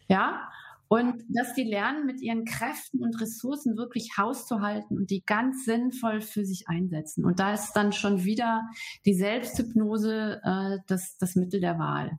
[0.07, 0.50] Ja,
[0.88, 5.24] und dass die lernen, mit ihren Kräften und Ressourcen wirklich Haus zu halten und die
[5.24, 7.24] ganz sinnvoll für sich einsetzen.
[7.24, 8.68] Und da ist dann schon wieder
[9.07, 12.18] die Selbsthypnose äh, das, das Mittel der Wahl.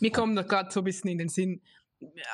[0.00, 1.62] Mir kommt da gerade so ein bisschen in den Sinn,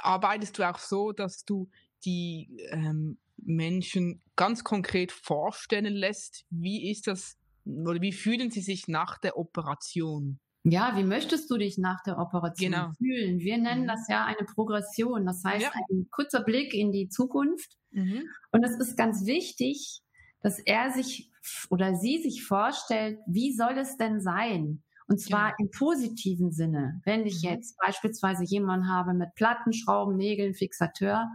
[0.03, 1.69] arbeitest du auch so, dass du
[2.05, 8.87] die ähm, Menschen ganz konkret vorstellen lässt, wie ist das oder wie fühlen sie sich
[8.87, 10.39] nach der Operation?
[10.69, 12.91] Ja, wie möchtest du dich nach der Operation genau.
[12.99, 13.39] fühlen?
[13.39, 13.89] Wir nennen mhm.
[13.89, 15.25] das ja eine Progression.
[15.25, 15.73] Das heißt, ja.
[15.91, 17.77] ein kurzer Blick in die Zukunft.
[17.93, 18.25] Mhm.
[18.51, 20.01] Und es ist ganz wichtig,
[20.41, 21.31] dass er sich
[21.71, 24.83] oder sie sich vorstellt, wie soll es denn sein?
[25.09, 25.55] Und zwar ja.
[25.59, 27.01] im positiven Sinne.
[27.05, 27.51] Wenn ich mhm.
[27.51, 31.29] jetzt beispielsweise jemanden habe mit Platten, Schrauben, Nägeln, Fixateur,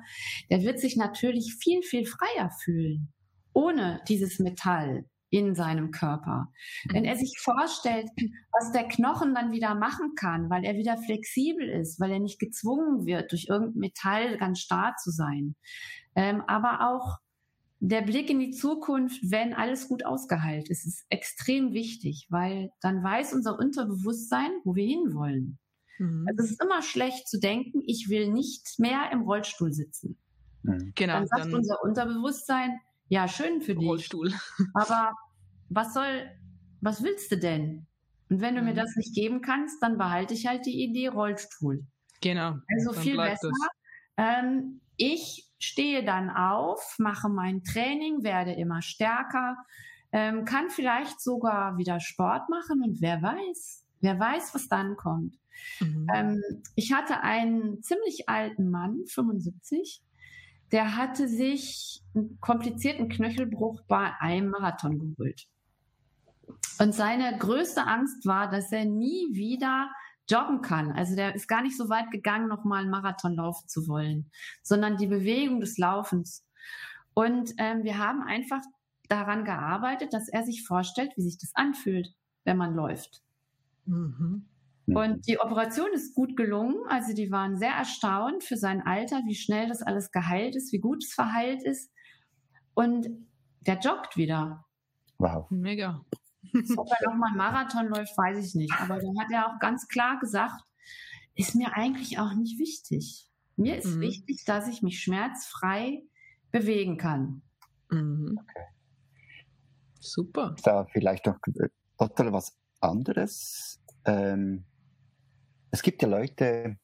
[0.50, 3.14] der wird sich natürlich viel, viel freier fühlen.
[3.54, 6.50] Ohne dieses Metall in seinem Körper.
[6.90, 8.10] Wenn er sich vorstellt,
[8.52, 12.38] was der Knochen dann wieder machen kann, weil er wieder flexibel ist, weil er nicht
[12.38, 15.56] gezwungen wird, durch irgendein Metall ganz starr zu sein.
[16.16, 17.20] Ähm, aber auch
[17.84, 23.04] der Blick in die Zukunft, wenn alles gut ausgeheilt ist, ist extrem wichtig, weil dann
[23.04, 25.58] weiß unser Unterbewusstsein, wo wir hinwollen.
[25.98, 26.28] Mhm.
[26.30, 30.16] Also es ist immer schlecht zu denken, ich will nicht mehr im Rollstuhl sitzen.
[30.62, 30.94] Mhm.
[30.96, 31.14] Genau.
[31.14, 33.90] Dann sagt dann unser Unterbewusstsein, ja, schön für dich.
[33.90, 34.32] Rollstuhl.
[34.76, 35.14] Aber
[35.70, 36.30] was soll,
[36.82, 37.88] was willst du denn?
[38.30, 38.78] Und wenn du mir mhm.
[38.78, 41.84] das nicht geben kannst, dann behalte ich halt die Idee Rollstuhl.
[42.22, 42.58] Genau.
[42.78, 43.50] Also viel besser.
[44.18, 49.58] Ähm, ich stehe dann auf, mache mein Training, werde immer stärker,
[50.12, 55.38] ähm, kann vielleicht sogar wieder Sport machen und wer weiß, wer weiß, was dann kommt.
[55.80, 56.08] Mhm.
[56.14, 56.44] Ähm,
[56.76, 60.04] ich hatte einen ziemlich alten Mann, 75,
[60.72, 65.48] der hatte sich einen komplizierten Knöchelbruch bei einem Marathon geholt.
[66.80, 69.90] Und seine größte Angst war, dass er nie wieder
[70.30, 70.92] joggen kann.
[70.92, 74.32] Also der ist gar nicht so weit gegangen, nochmal einen Marathon laufen zu wollen,
[74.64, 76.46] sondern die Bewegung des Laufens.
[77.14, 78.62] Und ähm, wir haben einfach
[79.10, 82.14] daran gearbeitet, dass er sich vorstellt, wie sich das anfühlt,
[82.46, 83.22] wenn man läuft.
[83.86, 84.48] Mhm.
[84.88, 86.76] Und die Operation ist gut gelungen.
[86.88, 90.80] Also die waren sehr erstaunt für sein Alter, wie schnell das alles geheilt ist, wie
[90.80, 91.92] gut es verheilt ist.
[92.74, 93.08] Und
[93.62, 94.66] der joggt wieder.
[95.18, 95.50] Wow.
[95.50, 96.04] Mega.
[96.78, 98.74] Ob er nochmal Marathon läuft, weiß ich nicht.
[98.80, 100.64] Aber dann hat er auch ganz klar gesagt,
[101.36, 103.30] ist mir eigentlich auch nicht wichtig.
[103.56, 104.02] Mir ist mhm.
[104.02, 106.04] wichtig, dass ich mich schmerzfrei
[106.52, 107.42] bewegen kann.
[107.90, 108.40] Mhm.
[108.42, 108.66] Okay.
[110.00, 110.56] Super.
[110.64, 111.38] Da vielleicht noch
[111.98, 113.80] total was anderes.
[114.06, 114.66] Ähm,
[115.70, 116.78] es gibt ja Leute,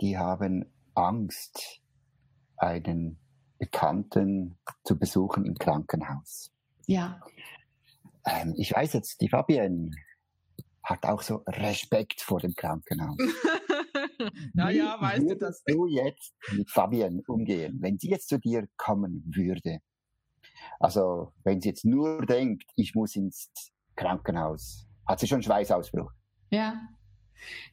[0.00, 1.80] die haben Angst,
[2.56, 3.18] einen
[3.58, 6.52] Bekannten zu besuchen im Krankenhaus.
[6.86, 7.20] Ja.
[8.26, 9.90] Ähm, ich weiß jetzt, die Fabienne
[10.82, 13.16] hat auch so Respekt vor dem Krankenhaus.
[14.54, 15.62] ja, ja, weißt du das.
[15.64, 19.78] du jetzt mit Fabienne umgehen, wenn sie jetzt zu dir kommen würde?
[20.78, 23.50] Also, wenn sie jetzt nur denkt, ich muss ins
[23.96, 26.10] Krankenhaus, hat sie schon Schweißausbruch.
[26.50, 26.80] Ja.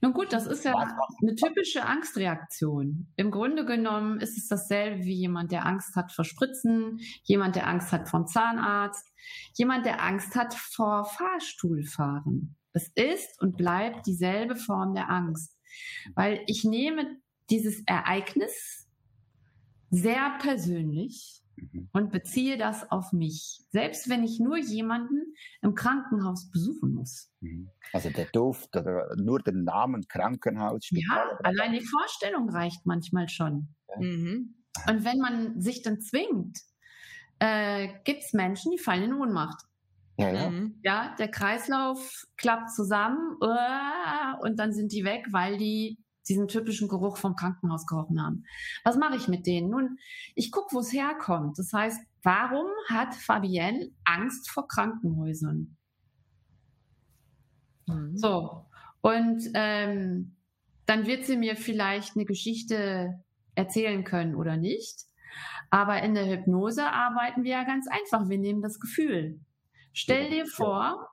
[0.01, 3.07] Nun gut, das ist ja eine typische Angstreaktion.
[3.15, 7.67] Im Grunde genommen ist es dasselbe wie jemand, der Angst hat vor Spritzen, jemand, der
[7.67, 9.07] Angst hat vom Zahnarzt,
[9.53, 12.55] jemand, der Angst hat vor Fahrstuhlfahren.
[12.73, 15.57] Es ist und bleibt dieselbe Form der Angst,
[16.15, 17.17] weil ich nehme
[17.49, 18.87] dieses Ereignis
[19.89, 21.89] sehr persönlich Mhm.
[21.91, 23.61] und beziehe das auf mich.
[23.69, 27.31] Selbst wenn ich nur jemanden im Krankenhaus besuchen muss.
[27.41, 27.69] Mhm.
[27.93, 30.85] Also der Duft oder nur den Namen Krankenhaus.
[30.85, 33.69] Spital, ja, allein die Vorstellung reicht manchmal schon.
[33.89, 33.99] Ja.
[33.99, 34.55] Mhm.
[34.87, 36.59] Und wenn man sich dann zwingt,
[37.39, 39.63] äh, gibt es Menschen, die fallen in Ohnmacht.
[40.19, 40.49] Ja, ja.
[40.49, 40.79] Mhm.
[40.83, 46.87] ja, der Kreislauf klappt zusammen uh, und dann sind die weg, weil die diesen typischen
[46.87, 48.43] Geruch vom Krankenhaus gerochen haben.
[48.83, 49.69] Was mache ich mit denen?
[49.69, 49.97] Nun,
[50.35, 51.57] ich gucke, wo es herkommt.
[51.57, 55.77] Das heißt, warum hat Fabienne Angst vor Krankenhäusern?
[57.87, 58.17] Mhm.
[58.17, 58.65] So,
[59.01, 60.35] und ähm,
[60.85, 63.23] dann wird sie mir vielleicht eine Geschichte
[63.55, 65.03] erzählen können oder nicht.
[65.69, 68.29] Aber in der Hypnose arbeiten wir ja ganz einfach.
[68.29, 69.39] Wir nehmen das Gefühl.
[69.93, 71.09] Stell dir vor,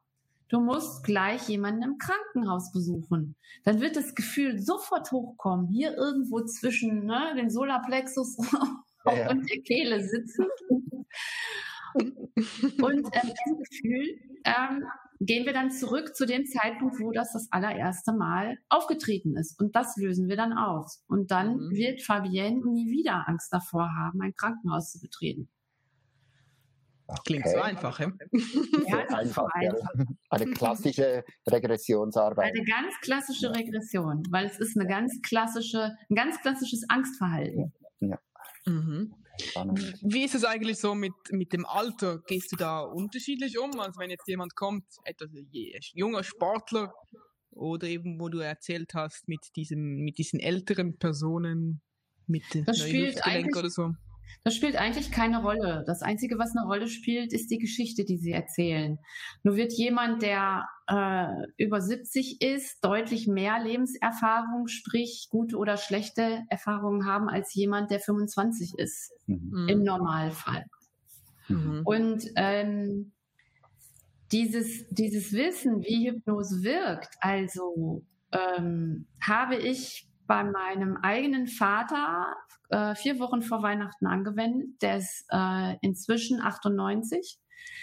[0.48, 3.36] du musst gleich jemanden im Krankenhaus besuchen.
[3.64, 8.36] Dann wird das Gefühl sofort hochkommen, hier irgendwo zwischen ne, dem Solarplexus
[9.06, 9.30] ja, ja.
[9.30, 10.46] und der Kehle sitzen.
[11.94, 14.84] und ähm, diesem Gefühl ähm,
[15.20, 19.58] gehen wir dann zurück zu dem Zeitpunkt, wo das das allererste Mal aufgetreten ist.
[19.60, 21.02] Und das lösen wir dann aus.
[21.06, 21.70] Und dann mhm.
[21.70, 25.48] wird Fabienne nie wieder Angst davor haben, ein Krankenhaus zu betreten.
[27.06, 27.20] Okay.
[27.26, 28.10] Klingt so einfach, ja?
[28.88, 29.88] ja einfach, einfach.
[30.30, 32.52] Eine klassische Regressionsarbeit.
[32.54, 37.72] Eine ganz klassische Regression, weil es ist eine ganz klassische, ein ganz klassisches Angstverhalten.
[38.00, 38.18] Ja.
[38.64, 39.14] Mhm.
[40.02, 42.20] Wie ist es eigentlich so mit, mit dem Alter?
[42.26, 43.78] Gehst du da unterschiedlich um?
[43.80, 45.30] Also wenn jetzt jemand kommt, etwas
[45.92, 46.94] junger Sportler
[47.50, 51.82] oder eben, wo du erzählt hast, mit diesem, mit diesen älteren Personen,
[52.26, 53.20] mit das spielt
[53.56, 53.92] oder so.
[54.44, 55.84] Das spielt eigentlich keine Rolle.
[55.86, 58.98] Das Einzige, was eine Rolle spielt, ist die Geschichte, die sie erzählen.
[59.42, 66.42] Nur wird jemand, der äh, über 70 ist, deutlich mehr Lebenserfahrung, sprich gute oder schlechte
[66.50, 69.66] Erfahrungen haben als jemand, der 25 ist, mhm.
[69.68, 70.66] im Normalfall.
[71.48, 71.80] Mhm.
[71.84, 73.12] Und ähm,
[74.30, 82.34] dieses, dieses Wissen, wie Hypnose wirkt, also ähm, habe ich bei meinem eigenen Vater
[82.70, 84.82] äh, vier Wochen vor Weihnachten angewendet.
[84.82, 87.38] Der ist äh, inzwischen 98.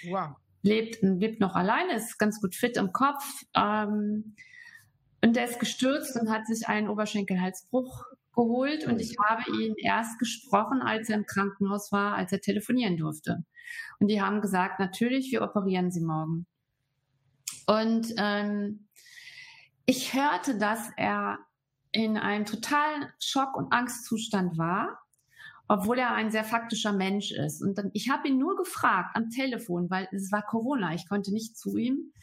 [0.10, 0.36] Wow.
[0.64, 3.44] Lebt, lebt noch alleine, ist ganz gut fit im Kopf.
[3.56, 4.36] Ähm,
[5.24, 8.88] und der ist gestürzt und hat sich einen Oberschenkelhalsbruch geholt.
[8.88, 13.44] Und ich habe ihn erst gesprochen, als er im Krankenhaus war, als er telefonieren durfte.
[14.00, 16.48] Und die haben gesagt, natürlich, wir operieren Sie morgen.
[17.68, 18.88] Und ähm,
[19.86, 21.40] ich hörte, dass er
[21.92, 25.00] in einem totalen Schock- und Angstzustand war,
[25.68, 27.62] obwohl er ein sehr faktischer Mensch ist.
[27.62, 31.34] Und dann, ich habe ihn nur gefragt am Telefon, weil es war Corona, ich konnte
[31.34, 32.14] nicht zu ihm.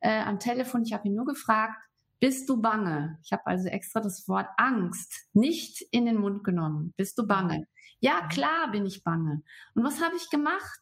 [0.00, 1.74] äh, am Telefon, ich habe ihn nur gefragt,
[2.20, 3.18] bist du bange?
[3.22, 6.92] Ich habe also extra das Wort Angst nicht in den Mund genommen.
[6.96, 7.66] Bist du bange?
[8.00, 9.42] Ja, klar bin ich bange.
[9.74, 10.80] Und was habe ich gemacht?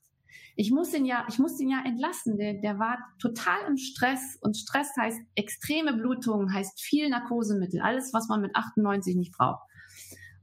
[0.57, 2.39] Ich muss ihn ja, ich muss ihn ja entlassen.
[2.39, 8.13] Der, der war total im Stress und Stress heißt extreme Blutungen, heißt viel Narkosemittel, alles,
[8.13, 9.63] was man mit 98 nicht braucht.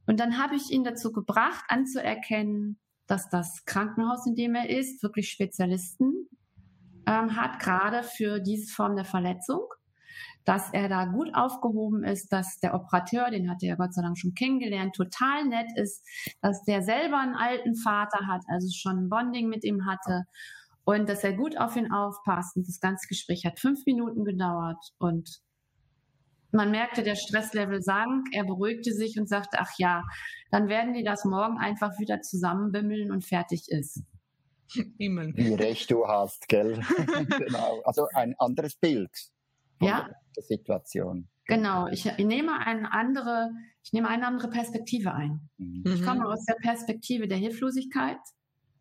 [0.05, 5.01] Und dann habe ich ihn dazu gebracht, anzuerkennen, dass das Krankenhaus, in dem er ist,
[5.01, 6.27] wirklich Spezialisten
[7.07, 9.67] ähm, hat, gerade für diese Form der Verletzung
[10.45, 14.01] dass er da gut aufgehoben ist, dass der Operateur, den hat er ja Gott sei
[14.01, 16.05] Dank schon kennengelernt, total nett ist,
[16.41, 20.23] dass der selber einen alten Vater hat, also schon ein Bonding mit ihm hatte
[20.85, 22.57] und dass er gut auf ihn aufpasst.
[22.57, 25.41] Und das ganze Gespräch hat fünf Minuten gedauert und
[26.51, 30.03] man merkte, der Stresslevel sank, er beruhigte sich und sagte, ach ja,
[30.51, 34.03] dann werden die das morgen einfach wieder zusammenbimmeln und fertig ist.
[34.97, 36.79] Wie recht du hast, gell?
[37.37, 37.81] genau.
[37.85, 39.09] Also ein anderes Bild
[39.85, 40.09] ja.
[40.37, 41.27] Situation.
[41.45, 43.51] Genau, ich, ich, nehme eine andere,
[43.83, 45.49] ich nehme eine andere Perspektive ein.
[45.57, 45.83] Mhm.
[45.85, 48.17] Ich komme aus der Perspektive der Hilflosigkeit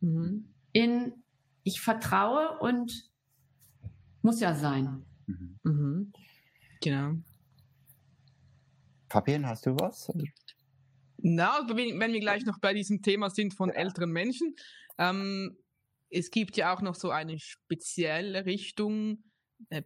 [0.00, 0.48] mhm.
[0.72, 1.12] in
[1.64, 3.10] ich vertraue und
[4.22, 5.04] muss ja sein.
[5.26, 5.58] Mhm.
[5.62, 6.12] mhm.
[6.80, 7.14] Genau.
[9.08, 10.10] Fabian, hast du was?
[11.18, 14.56] Na, wenn wir gleich noch bei diesem Thema sind von älteren Menschen,
[14.98, 15.56] ähm,
[16.10, 19.31] es gibt ja auch noch so eine spezielle Richtung, äh,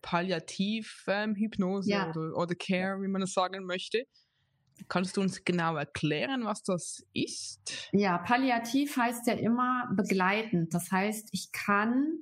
[0.02, 2.10] Palliativhypnose ähm, ja.
[2.10, 4.04] oder, oder Care, wie man es sagen möchte.
[4.88, 7.88] Kannst du uns genau erklären, was das ist?
[7.92, 10.74] Ja, palliativ heißt ja immer begleitend.
[10.74, 12.18] Das heißt, ich kann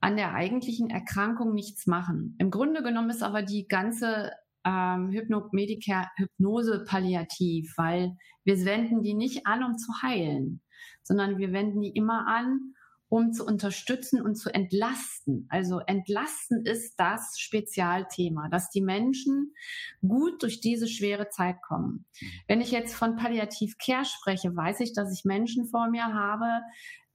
[0.00, 2.36] an der eigentlichen Erkrankung nichts machen.
[2.38, 4.32] Im Grunde genommen ist aber die ganze
[4.64, 10.62] ähm, Hypnomedicare Hypnose palliativ, weil wir wenden die nicht an, um zu heilen,
[11.02, 12.74] sondern wir wenden die immer an,
[13.10, 15.46] um zu unterstützen und zu entlasten.
[15.50, 19.52] Also entlasten ist das Spezialthema, dass die Menschen
[20.00, 22.06] gut durch diese schwere Zeit kommen.
[22.46, 26.62] Wenn ich jetzt von Palliativ Care spreche, weiß ich, dass ich Menschen vor mir habe,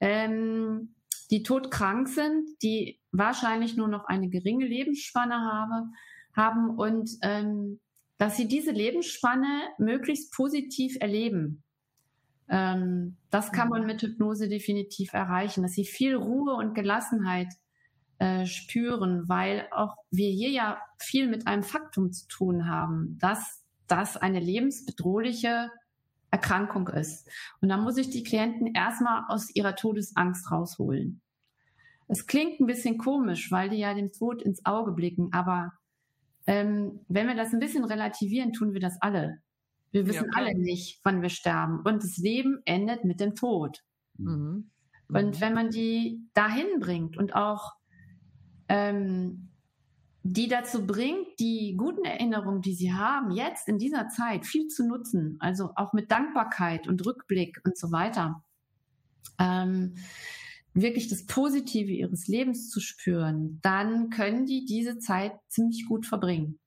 [0.01, 0.95] ähm,
[1.31, 5.87] die todkrank sind, die wahrscheinlich nur noch eine geringe Lebensspanne habe,
[6.35, 7.79] haben und ähm,
[8.17, 11.64] dass sie diese Lebensspanne möglichst positiv erleben.
[12.49, 13.87] Ähm, das kann man mhm.
[13.87, 17.53] mit Hypnose definitiv erreichen, dass sie viel Ruhe und Gelassenheit
[18.19, 23.63] äh, spüren, weil auch wir hier ja viel mit einem Faktum zu tun haben, dass
[23.87, 25.69] das eine lebensbedrohliche
[26.31, 27.29] Erkrankung ist.
[27.61, 31.21] Und da muss ich die Klienten erstmal aus ihrer Todesangst rausholen.
[32.07, 35.73] Es klingt ein bisschen komisch, weil die ja dem Tod ins Auge blicken, aber
[36.47, 39.41] ähm, wenn wir das ein bisschen relativieren, tun wir das alle.
[39.95, 41.79] Wir wissen ja, alle nicht, wann wir sterben.
[41.85, 43.81] Und das Leben endet mit dem Tod.
[44.17, 44.69] Mhm.
[45.07, 45.39] Und mhm.
[45.39, 47.75] wenn man die dahin bringt und auch
[48.67, 49.51] ähm,
[50.23, 54.85] die dazu bringt, die guten Erinnerungen, die sie haben, jetzt in dieser Zeit viel zu
[54.85, 58.43] nutzen, also auch mit Dankbarkeit und Rückblick und so weiter,
[59.39, 59.95] ähm,
[60.73, 66.59] wirklich das Positive ihres Lebens zu spüren, dann können die diese Zeit ziemlich gut verbringen.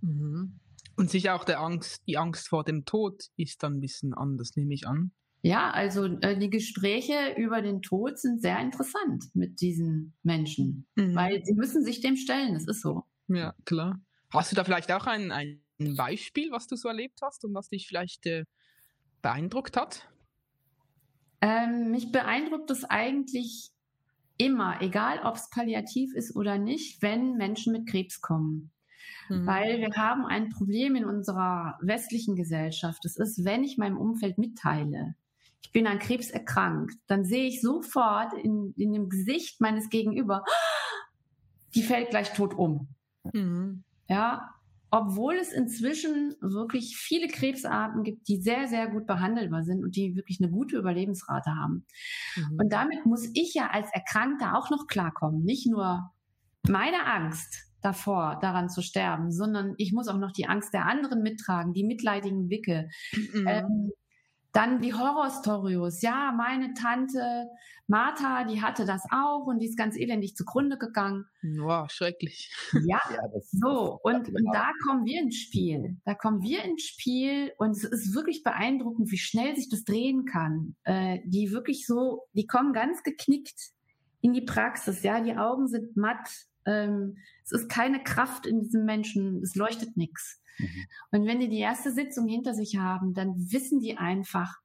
[0.00, 0.60] Mhm.
[0.98, 4.56] Und sicher auch der Angst, die Angst vor dem Tod ist dann ein bisschen anders,
[4.56, 5.12] nehme ich an.
[5.42, 11.14] Ja, also äh, die Gespräche über den Tod sind sehr interessant mit diesen Menschen, mhm.
[11.14, 13.04] weil sie müssen sich dem stellen, das ist so.
[13.28, 14.00] Ja, klar.
[14.30, 15.62] Hast du da vielleicht auch ein, ein
[15.96, 18.44] Beispiel, was du so erlebt hast und was dich vielleicht äh,
[19.22, 20.08] beeindruckt hat?
[21.40, 23.70] Ähm, mich beeindruckt es eigentlich
[24.36, 28.72] immer, egal ob es palliativ ist oder nicht, wenn Menschen mit Krebs kommen.
[29.28, 29.46] Mhm.
[29.46, 33.04] Weil wir haben ein Problem in unserer westlichen Gesellschaft.
[33.04, 35.14] Das ist, wenn ich meinem Umfeld mitteile,
[35.62, 40.44] ich bin an Krebs erkrankt, dann sehe ich sofort in, in dem Gesicht meines Gegenüber,
[41.74, 42.88] die fällt gleich tot um.
[43.32, 43.84] Mhm.
[44.08, 44.54] Ja,
[44.90, 50.16] obwohl es inzwischen wirklich viele Krebsarten gibt, die sehr, sehr gut behandelbar sind und die
[50.16, 51.84] wirklich eine gute Überlebensrate haben.
[52.36, 52.58] Mhm.
[52.58, 55.44] Und damit muss ich ja als Erkrankter auch noch klarkommen.
[55.44, 56.10] Nicht nur
[56.66, 61.22] meine Angst, davor, daran zu sterben, sondern ich muss auch noch die Angst der anderen
[61.22, 62.88] mittragen, die mitleidigen Blicke.
[63.32, 63.46] Mhm.
[63.46, 63.92] Ähm,
[64.52, 66.02] dann die Horrorstorios.
[66.02, 67.48] Ja, meine Tante
[67.86, 71.26] Martha, die hatte das auch und die ist ganz elendig zugrunde gegangen.
[71.42, 72.52] Wow, schrecklich.
[72.86, 73.98] Ja, ja so.
[74.02, 75.96] Und, und da kommen wir ins Spiel.
[76.04, 80.24] Da kommen wir ins Spiel und es ist wirklich beeindruckend, wie schnell sich das drehen
[80.24, 80.76] kann.
[80.84, 83.70] Äh, die wirklich so, die kommen ganz geknickt
[84.20, 85.02] in die Praxis.
[85.02, 86.28] Ja, die Augen sind matt.
[86.66, 90.40] Ähm, es ist keine Kraft in diesem Menschen, es leuchtet nichts.
[90.58, 90.86] Mhm.
[91.12, 94.56] Und wenn die die erste Sitzung hinter sich haben, dann wissen die einfach,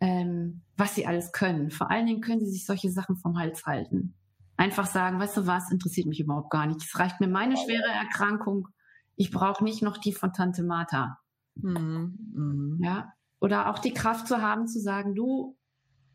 [0.00, 1.70] ähm, was sie alles können.
[1.70, 4.14] Vor allen Dingen können sie sich solche Sachen vom Hals halten.
[4.56, 6.82] einfach sagen, weißt du was, interessiert mich überhaupt gar nicht.
[6.82, 8.68] Es reicht mir meine schwere Erkrankung.
[9.16, 11.18] Ich brauche nicht noch die von Tante Martha.
[11.56, 12.18] Mhm.
[12.34, 12.80] Mhm.
[12.82, 13.12] Ja.
[13.40, 15.56] Oder auch die Kraft zu haben, zu sagen, du,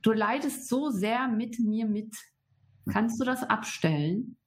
[0.02, 2.16] du leidest so sehr mit mir mit.
[2.90, 4.38] Kannst du das abstellen?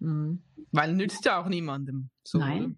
[0.00, 0.42] Mhm.
[0.72, 2.10] Weil nützt ja auch niemandem.
[2.24, 2.64] So, Nein.
[2.64, 2.74] Oder?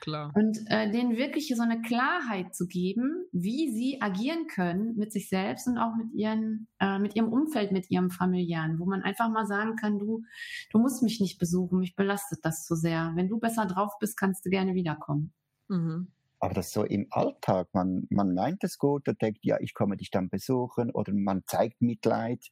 [0.00, 0.32] Klar.
[0.34, 5.28] Und äh, denen wirklich so eine Klarheit zu geben, wie sie agieren können mit sich
[5.28, 9.28] selbst und auch mit ihren, äh, mit ihrem Umfeld, mit ihrem familiären, wo man einfach
[9.28, 10.22] mal sagen kann, du,
[10.70, 13.12] du musst mich nicht besuchen, mich belastet das zu sehr.
[13.16, 15.32] Wenn du besser drauf bist, kannst du gerne wiederkommen.
[15.68, 16.12] Mhm.
[16.40, 19.96] Aber das so im Alltag, man, man meint es gut und denkt, ja, ich komme
[19.96, 22.46] dich dann besuchen oder man zeigt Mitleid,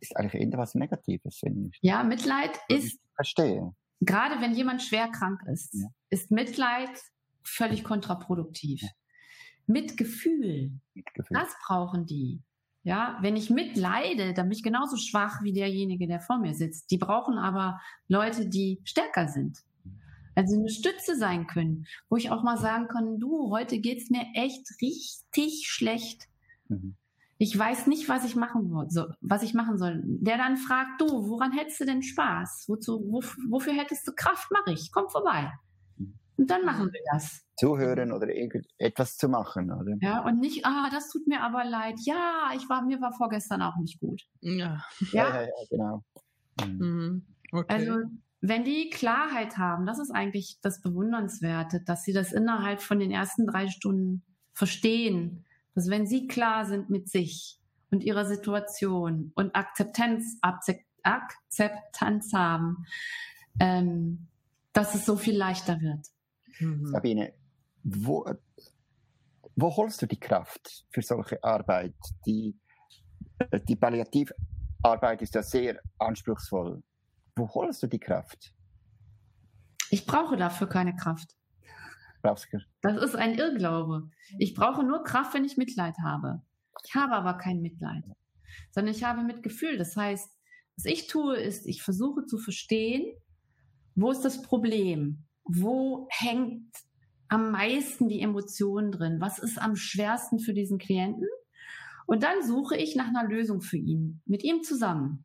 [0.00, 1.78] ist eigentlich eher was Negatives, finde ich.
[1.80, 3.00] Ja, Mitleid ist.
[3.14, 5.88] Verstehe gerade wenn jemand schwer krank ist, ja.
[6.10, 6.90] ist Mitleid
[7.42, 8.82] völlig kontraproduktiv.
[8.82, 8.88] Ja.
[9.66, 12.42] Mitgefühl, Mitgefühl, das brauchen die.
[12.82, 16.90] Ja, wenn ich mitleide, dann bin ich genauso schwach wie derjenige, der vor mir sitzt.
[16.90, 19.58] Die brauchen aber Leute, die stärker sind.
[20.34, 24.26] Also eine Stütze sein können, wo ich auch mal sagen kann, du, heute geht's mir
[24.34, 26.28] echt richtig schlecht.
[26.68, 26.96] Mhm
[27.44, 30.00] ich weiß nicht, was ich machen soll, was ich machen soll.
[30.02, 32.64] Der dann fragt, du, woran hättest du denn Spaß?
[32.68, 33.20] Wozu, wo,
[33.50, 34.48] wofür hättest du Kraft?
[34.50, 35.52] Mach ich, komm vorbei.
[36.38, 37.44] Und dann machen wir das.
[37.56, 38.28] Zuhören oder
[38.78, 39.94] etwas zu machen, oder?
[40.00, 41.96] Ja, und nicht, ah, das tut mir aber leid.
[42.06, 44.22] Ja, ich war, mir war vorgestern auch nicht gut.
[44.40, 44.82] Ja.
[45.12, 46.02] Ja, ja, ja, genau.
[46.64, 46.78] Mhm.
[46.78, 47.26] mhm.
[47.52, 47.72] Okay.
[47.72, 48.08] Also,
[48.40, 53.10] wenn die Klarheit haben, das ist eigentlich das Bewundernswerte, dass sie das innerhalb von den
[53.10, 54.24] ersten drei Stunden
[54.54, 55.43] verstehen,
[55.74, 57.58] dass wenn sie klar sind mit sich
[57.90, 60.38] und ihrer Situation und Akzeptanz,
[61.02, 62.86] Akzeptanz haben,
[63.60, 64.26] ähm,
[64.72, 66.06] dass es so viel leichter wird.
[66.58, 66.86] Mhm.
[66.86, 67.32] Sabine,
[67.82, 68.24] wo,
[69.56, 71.94] wo holst du die Kraft für solche Arbeit?
[72.26, 72.56] Die,
[73.68, 76.82] die Palliativarbeit ist ja sehr anspruchsvoll.
[77.36, 78.54] Wo holst du die Kraft?
[79.90, 81.36] Ich brauche dafür keine Kraft.
[82.82, 84.10] Das ist ein Irrglaube.
[84.38, 86.42] Ich brauche nur Kraft, wenn ich Mitleid habe.
[86.84, 88.04] Ich habe aber kein Mitleid,
[88.70, 89.76] sondern ich habe Mitgefühl.
[89.76, 90.30] Das heißt,
[90.76, 93.14] was ich tue, ist, ich versuche zu verstehen,
[93.94, 95.24] wo ist das Problem?
[95.44, 96.74] Wo hängt
[97.28, 99.20] am meisten die Emotion drin?
[99.20, 101.28] Was ist am schwersten für diesen Klienten?
[102.06, 105.24] Und dann suche ich nach einer Lösung für ihn, mit ihm zusammen.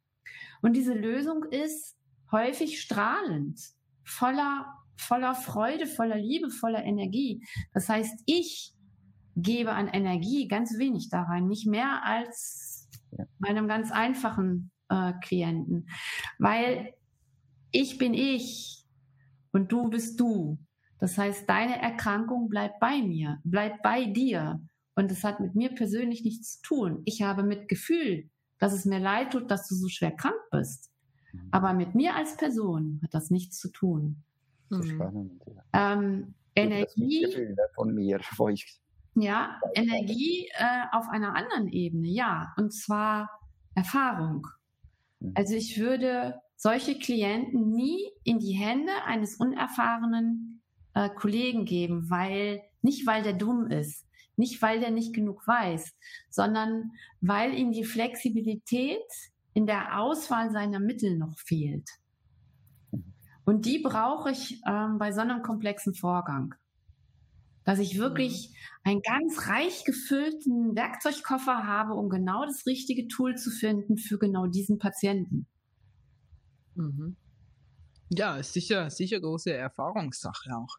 [0.61, 1.97] Und diese Lösung ist
[2.31, 3.59] häufig strahlend,
[4.03, 7.45] voller voller Freude, voller Liebe, voller Energie.
[7.73, 8.73] Das heißt, ich
[9.35, 12.89] gebe an Energie ganz wenig da rein, nicht mehr als
[13.39, 15.87] meinem ganz einfachen äh, Klienten,
[16.37, 16.93] weil
[17.71, 18.85] ich bin ich
[19.51, 20.59] und du bist du.
[20.99, 24.61] Das heißt, deine Erkrankung bleibt bei mir, bleibt bei dir.
[24.95, 27.01] Und es hat mit mir persönlich nichts zu tun.
[27.05, 30.91] Ich habe Mitgefühl, dass es mir leid tut, dass du so schwer krank bist.
[31.31, 31.47] Mhm.
[31.51, 34.23] Aber mit mir als Person hat das nichts zu tun.
[34.69, 34.83] Mhm.
[34.83, 35.43] Spannend.
[35.73, 35.93] Ja.
[35.93, 37.25] Ähm, Energie.
[37.75, 38.79] von mir, wo ich
[39.15, 43.29] ja, Energie äh, auf einer anderen Ebene, ja, und zwar
[43.75, 44.47] Erfahrung.
[45.19, 45.33] Mhm.
[45.35, 50.61] Also ich würde solche Klienten nie in die Hände eines unerfahrenen
[50.93, 54.05] äh, Kollegen geben, weil nicht weil der dumm ist,
[54.35, 55.93] nicht weil der nicht genug weiß,
[56.29, 56.91] sondern
[57.21, 59.03] weil ihm die Flexibilität
[59.53, 61.89] in der Auswahl seiner Mittel noch fehlt.
[63.49, 66.53] Und die brauche ich ähm, bei so einem komplexen Vorgang.
[67.63, 68.55] Dass ich wirklich mhm.
[68.83, 74.45] einen ganz reich gefüllten Werkzeugkoffer habe, um genau das richtige Tool zu finden für genau
[74.45, 75.47] diesen Patienten.
[76.75, 77.15] Mhm.
[78.09, 80.77] Ja, ist sicher, sicher große Erfahrungssache auch.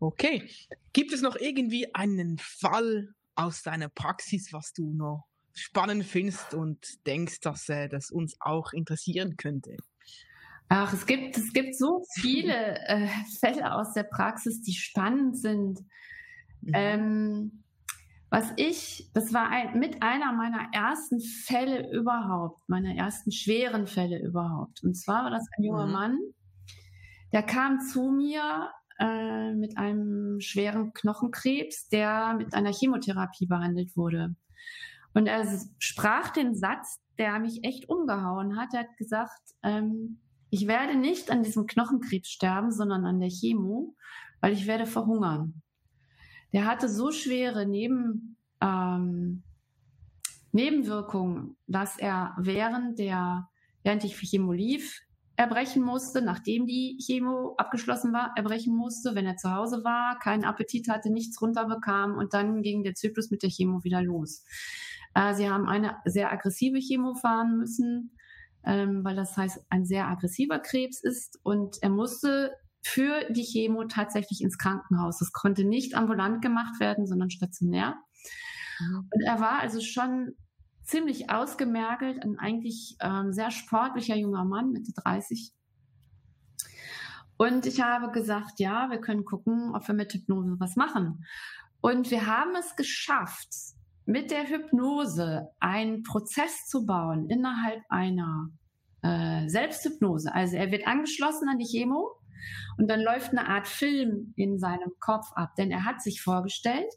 [0.00, 0.50] okay.
[0.92, 7.06] Gibt es noch irgendwie einen Fall aus deiner Praxis, was du noch spannend findest und
[7.06, 9.76] denkst, dass äh, das uns auch interessieren könnte?
[10.68, 13.06] Ach, es gibt, es gibt so viele äh,
[13.38, 15.80] Fälle aus der Praxis, die spannend sind.
[16.62, 16.72] Mhm.
[16.72, 17.64] Ähm,
[18.30, 24.20] was ich, das war ein, mit einer meiner ersten Fälle überhaupt, meiner ersten schweren Fälle
[24.20, 24.82] überhaupt.
[24.82, 25.92] Und zwar war das ein junger mhm.
[25.92, 26.18] Mann,
[27.32, 34.34] der kam zu mir äh, mit einem schweren Knochenkrebs, der mit einer Chemotherapie behandelt wurde.
[35.12, 35.46] Und er
[35.78, 38.74] sprach den Satz, der mich echt umgehauen hat.
[38.74, 40.20] Er hat gesagt, ähm,
[40.54, 43.96] ich werde nicht an diesem Knochenkrebs sterben, sondern an der Chemo,
[44.40, 45.62] weil ich werde verhungern.
[46.52, 49.42] Der hatte so schwere Neben, ähm,
[50.52, 53.48] Nebenwirkungen, dass er während der,
[53.82, 55.00] während ich Chemo lief,
[55.34, 60.44] erbrechen musste, nachdem die Chemo abgeschlossen war, erbrechen musste, wenn er zu Hause war, keinen
[60.44, 64.44] Appetit hatte, nichts runterbekam und dann ging der Zyklus mit der Chemo wieder los.
[65.16, 68.12] Äh, sie haben eine sehr aggressive Chemo fahren müssen
[68.66, 71.38] ähm, weil das heißt, ein sehr aggressiver Krebs ist.
[71.42, 72.52] Und er musste
[72.82, 75.18] für die Chemo tatsächlich ins Krankenhaus.
[75.18, 77.96] Das konnte nicht ambulant gemacht werden, sondern stationär.
[78.80, 79.08] Mhm.
[79.10, 80.34] Und er war also schon
[80.82, 85.52] ziemlich ausgemergelt, ein eigentlich ähm, sehr sportlicher junger Mann, Mitte 30.
[87.36, 91.24] Und ich habe gesagt, ja, wir können gucken, ob wir mit Hypnose was machen.
[91.80, 93.48] Und wir haben es geschafft,
[94.06, 98.50] mit der Hypnose einen Prozess zu bauen innerhalb einer
[99.02, 100.32] äh, Selbsthypnose.
[100.34, 102.10] Also er wird angeschlossen an die Chemo
[102.76, 106.92] und dann läuft eine Art Film in seinem Kopf ab, denn er hat sich vorgestellt,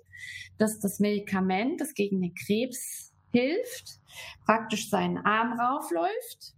[0.58, 4.00] dass das Medikament, das gegen den Krebs hilft,
[4.46, 6.56] praktisch seinen Arm raufläuft,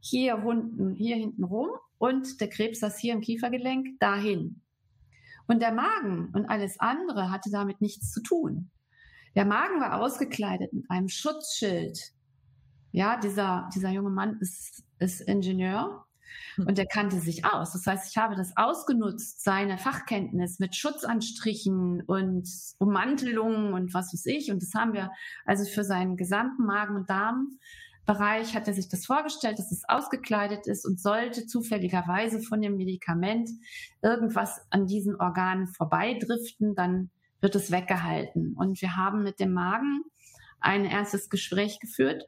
[0.00, 4.62] hier unten, hier hinten rum und der Krebs saß hier im Kiefergelenk dahin.
[5.46, 8.70] Und der Magen und alles andere hatte damit nichts zu tun.
[9.34, 12.12] Der Magen war ausgekleidet mit einem Schutzschild.
[12.92, 16.06] Ja, dieser, dieser junge Mann ist, ist Ingenieur
[16.56, 17.72] und der kannte sich aus.
[17.72, 22.48] Das heißt, ich habe das ausgenutzt, seine Fachkenntnis mit Schutzanstrichen und
[22.78, 24.50] Ummantelungen und was weiß ich.
[24.50, 25.10] Und das haben wir
[25.44, 30.66] also für seinen gesamten Magen- und Darmbereich hat er sich das vorgestellt, dass es ausgekleidet
[30.66, 33.50] ist und sollte zufälligerweise von dem Medikament
[34.02, 37.10] irgendwas an diesen Organen vorbeidriften, dann
[37.40, 38.54] wird es weggehalten.
[38.54, 40.02] Und wir haben mit dem Magen
[40.60, 42.24] ein erstes Gespräch geführt,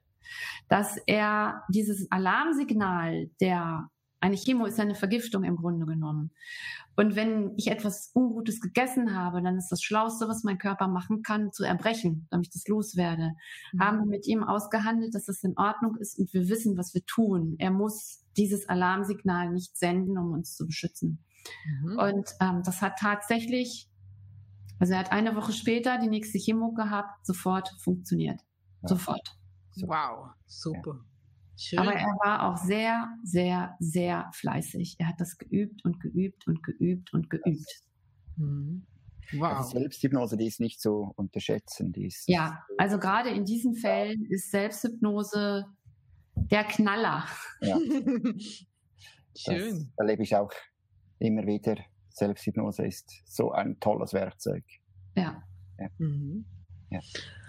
[0.68, 3.88] dass er dieses Alarmsignal der
[4.20, 6.30] eine Chemo ist eine Vergiftung im Grunde genommen.
[6.94, 11.22] Und wenn ich etwas Ungutes gegessen habe, dann ist das Schlauste, was mein Körper machen
[11.22, 13.32] kann, zu erbrechen, damit ich das loswerde.
[13.72, 13.80] Mhm.
[13.80, 17.04] Haben wir mit ihm ausgehandelt, dass das in Ordnung ist und wir wissen, was wir
[17.06, 17.56] tun.
[17.58, 21.24] Er muss dieses Alarmsignal nicht senden, um uns zu beschützen.
[21.82, 21.98] Mhm.
[21.98, 23.89] Und ähm, das hat tatsächlich
[24.80, 28.40] also er hat eine Woche später die nächste Chemo gehabt, sofort funktioniert.
[28.82, 28.88] Ja.
[28.88, 29.36] Sofort.
[29.76, 31.04] Wow, super.
[31.56, 31.82] Ja.
[31.82, 34.96] Aber er war auch sehr, sehr, sehr fleißig.
[34.98, 37.82] Er hat das geübt und geübt und geübt und geübt.
[38.36, 38.86] Mhm.
[39.34, 39.58] Wow.
[39.58, 41.92] Also Selbsthypnose, die ist nicht zu unterschätzen.
[41.92, 45.66] Die ist ja, also gerade in diesen Fällen ist Selbsthypnose
[46.34, 47.26] der Knaller.
[47.60, 47.76] Ja.
[49.36, 49.92] Schön.
[49.96, 50.50] Das erlebe ich auch
[51.18, 51.76] immer wieder
[52.20, 54.64] Selbsthypnose ist so ein tolles Werkzeug.
[55.16, 55.42] Ja.
[55.78, 55.88] ja.
[55.98, 56.44] Mhm.
[56.90, 57.00] ja.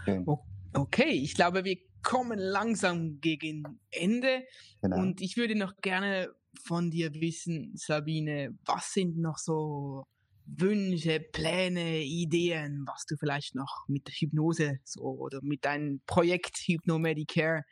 [0.05, 0.25] Schön.
[0.73, 4.43] Okay, ich glaube, wir kommen langsam gegen Ende.
[4.81, 4.97] Genau.
[4.97, 6.29] Und ich würde noch gerne
[6.63, 10.05] von dir wissen, Sabine, was sind noch so
[10.45, 17.63] Wünsche, Pläne, Ideen, was du vielleicht noch mit Hypnose so oder mit deinem Projekt Hypnomedicare,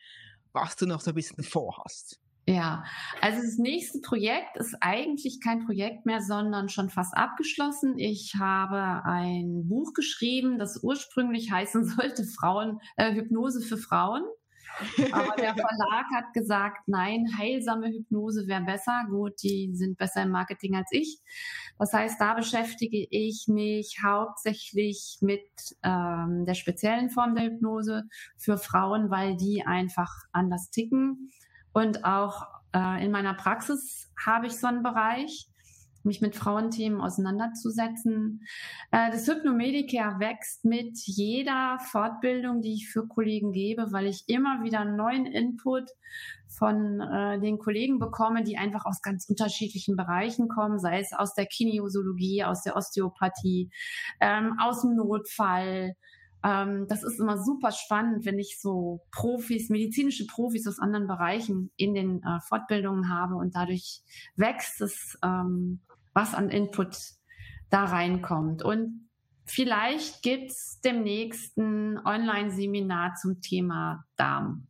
[0.52, 2.20] was du noch so ein bisschen vorhast?
[2.50, 2.84] Ja,
[3.22, 8.00] also das nächste Projekt ist eigentlich kein Projekt mehr, sondern schon fast abgeschlossen.
[8.00, 14.24] Ich habe ein Buch geschrieben, das ursprünglich heißen sollte Frauen äh, Hypnose für Frauen.
[15.12, 19.06] Aber der Verlag hat gesagt, nein, heilsame Hypnose wäre besser.
[19.12, 21.20] Gut, die sind besser im Marketing als ich.
[21.78, 25.46] Das heißt, da beschäftige ich mich hauptsächlich mit
[25.84, 28.06] ähm, der speziellen Form der Hypnose
[28.38, 31.30] für Frauen, weil die einfach anders ticken
[31.74, 35.50] und auch äh, in meiner Praxis habe ich so einen Bereich,
[36.04, 38.42] mich mit Frauenthemen auseinanderzusetzen.
[38.92, 44.64] Äh, das Hypnomedicare wächst mit jeder Fortbildung, die ich für Kollegen gebe, weil ich immer
[44.64, 45.90] wieder neuen Input
[46.48, 51.34] von äh, den Kollegen bekomme, die einfach aus ganz unterschiedlichen Bereichen kommen, sei es aus
[51.34, 53.70] der Kinesiologie, aus der Osteopathie,
[54.20, 55.96] ähm, aus dem Notfall,
[56.44, 61.72] ähm, das ist immer super spannend, wenn ich so Profis, medizinische Profis aus anderen Bereichen
[61.76, 64.02] in den äh, Fortbildungen habe und dadurch
[64.36, 65.82] wächst es, ähm,
[66.14, 66.98] was an Input
[67.70, 68.64] da reinkommt.
[68.64, 69.10] Und
[69.46, 74.68] vielleicht gibt's demnächst ein Online-Seminar zum Thema Darm,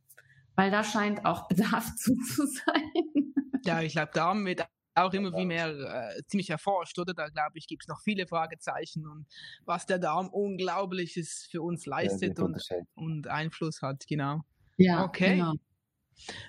[0.56, 3.32] weil da scheint auch Bedarf zu, zu sein.
[3.64, 7.14] Ja, ich glaube, Darm wird auch immer wie mehr äh, ziemlich erforscht, oder?
[7.14, 9.26] Da glaube ich, gibt es noch viele Fragezeichen und
[9.64, 12.60] was der Darm Unglaubliches für uns leistet ja, und,
[12.94, 14.42] und Einfluss hat, genau.
[14.76, 15.36] Ja, okay.
[15.36, 15.54] Genau.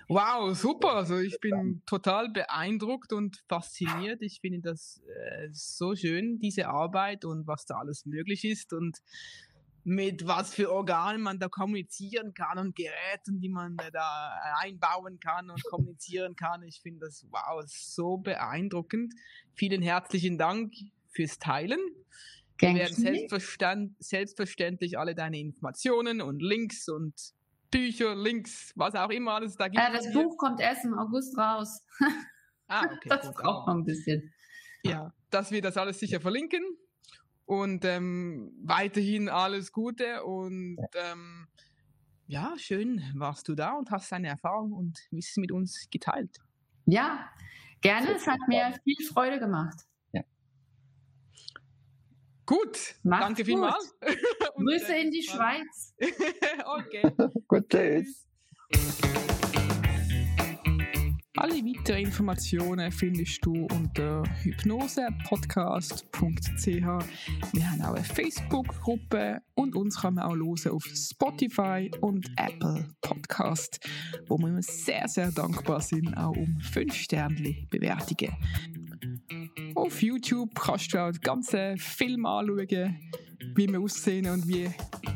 [0.07, 0.95] Wow, super.
[0.95, 4.21] Also ich bin total beeindruckt und fasziniert.
[4.21, 8.73] Ich finde das äh, so schön, diese Arbeit und was da alles möglich ist.
[8.73, 8.97] Und
[9.84, 15.49] mit was für Organen man da kommunizieren kann und Geräten, die man da einbauen kann
[15.49, 16.63] und kommunizieren kann.
[16.63, 19.13] Ich finde das wow, so beeindruckend.
[19.55, 20.73] Vielen herzlichen Dank
[21.09, 21.79] fürs Teilen.
[22.59, 27.15] Wir werden selbstverständ selbstverständlich alle deine Informationen und Links und
[27.71, 29.82] Bücher, Links, was auch immer alles da gibt.
[29.82, 31.84] Äh, das Buch kommt erst im August raus.
[32.67, 32.97] Ah, okay.
[33.09, 34.32] das braucht noch ein bisschen.
[34.84, 36.61] Ja, dass wir das alles sicher verlinken.
[37.52, 41.49] Und ähm, weiterhin alles Gute und ähm,
[42.28, 46.38] Ja, schön warst du da und hast deine Erfahrung und Wissen mit uns geteilt.
[46.86, 47.30] Ja,
[47.82, 48.16] gerne.
[48.16, 49.82] Es hat mir viel Freude gemacht.
[50.14, 50.22] Ja.
[52.45, 53.97] Gut, Macht's danke vielmals.
[54.56, 55.93] Grüße in die Schweiz.
[56.80, 57.12] okay.
[57.49, 58.30] gut, tschüss.
[61.41, 66.67] Alle weiteren Informationen findest du unter hypnosepodcast.ch.
[66.67, 72.87] Wir haben auch eine Facebook-Gruppe und uns kann man auch hören auf Spotify und Apple
[73.01, 73.79] Podcast,
[74.27, 78.35] wo wir uns sehr, sehr dankbar sind, auch um 5 Sterne Bewertungen.
[79.73, 82.99] Auf YouTube kannst du auch den ganzen Film anschauen,
[83.55, 84.69] wie wir aussehen und wie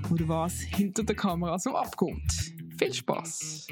[0.09, 2.55] oder was hinter der Kamera so abgeht.
[2.79, 3.67] Viel Spaß!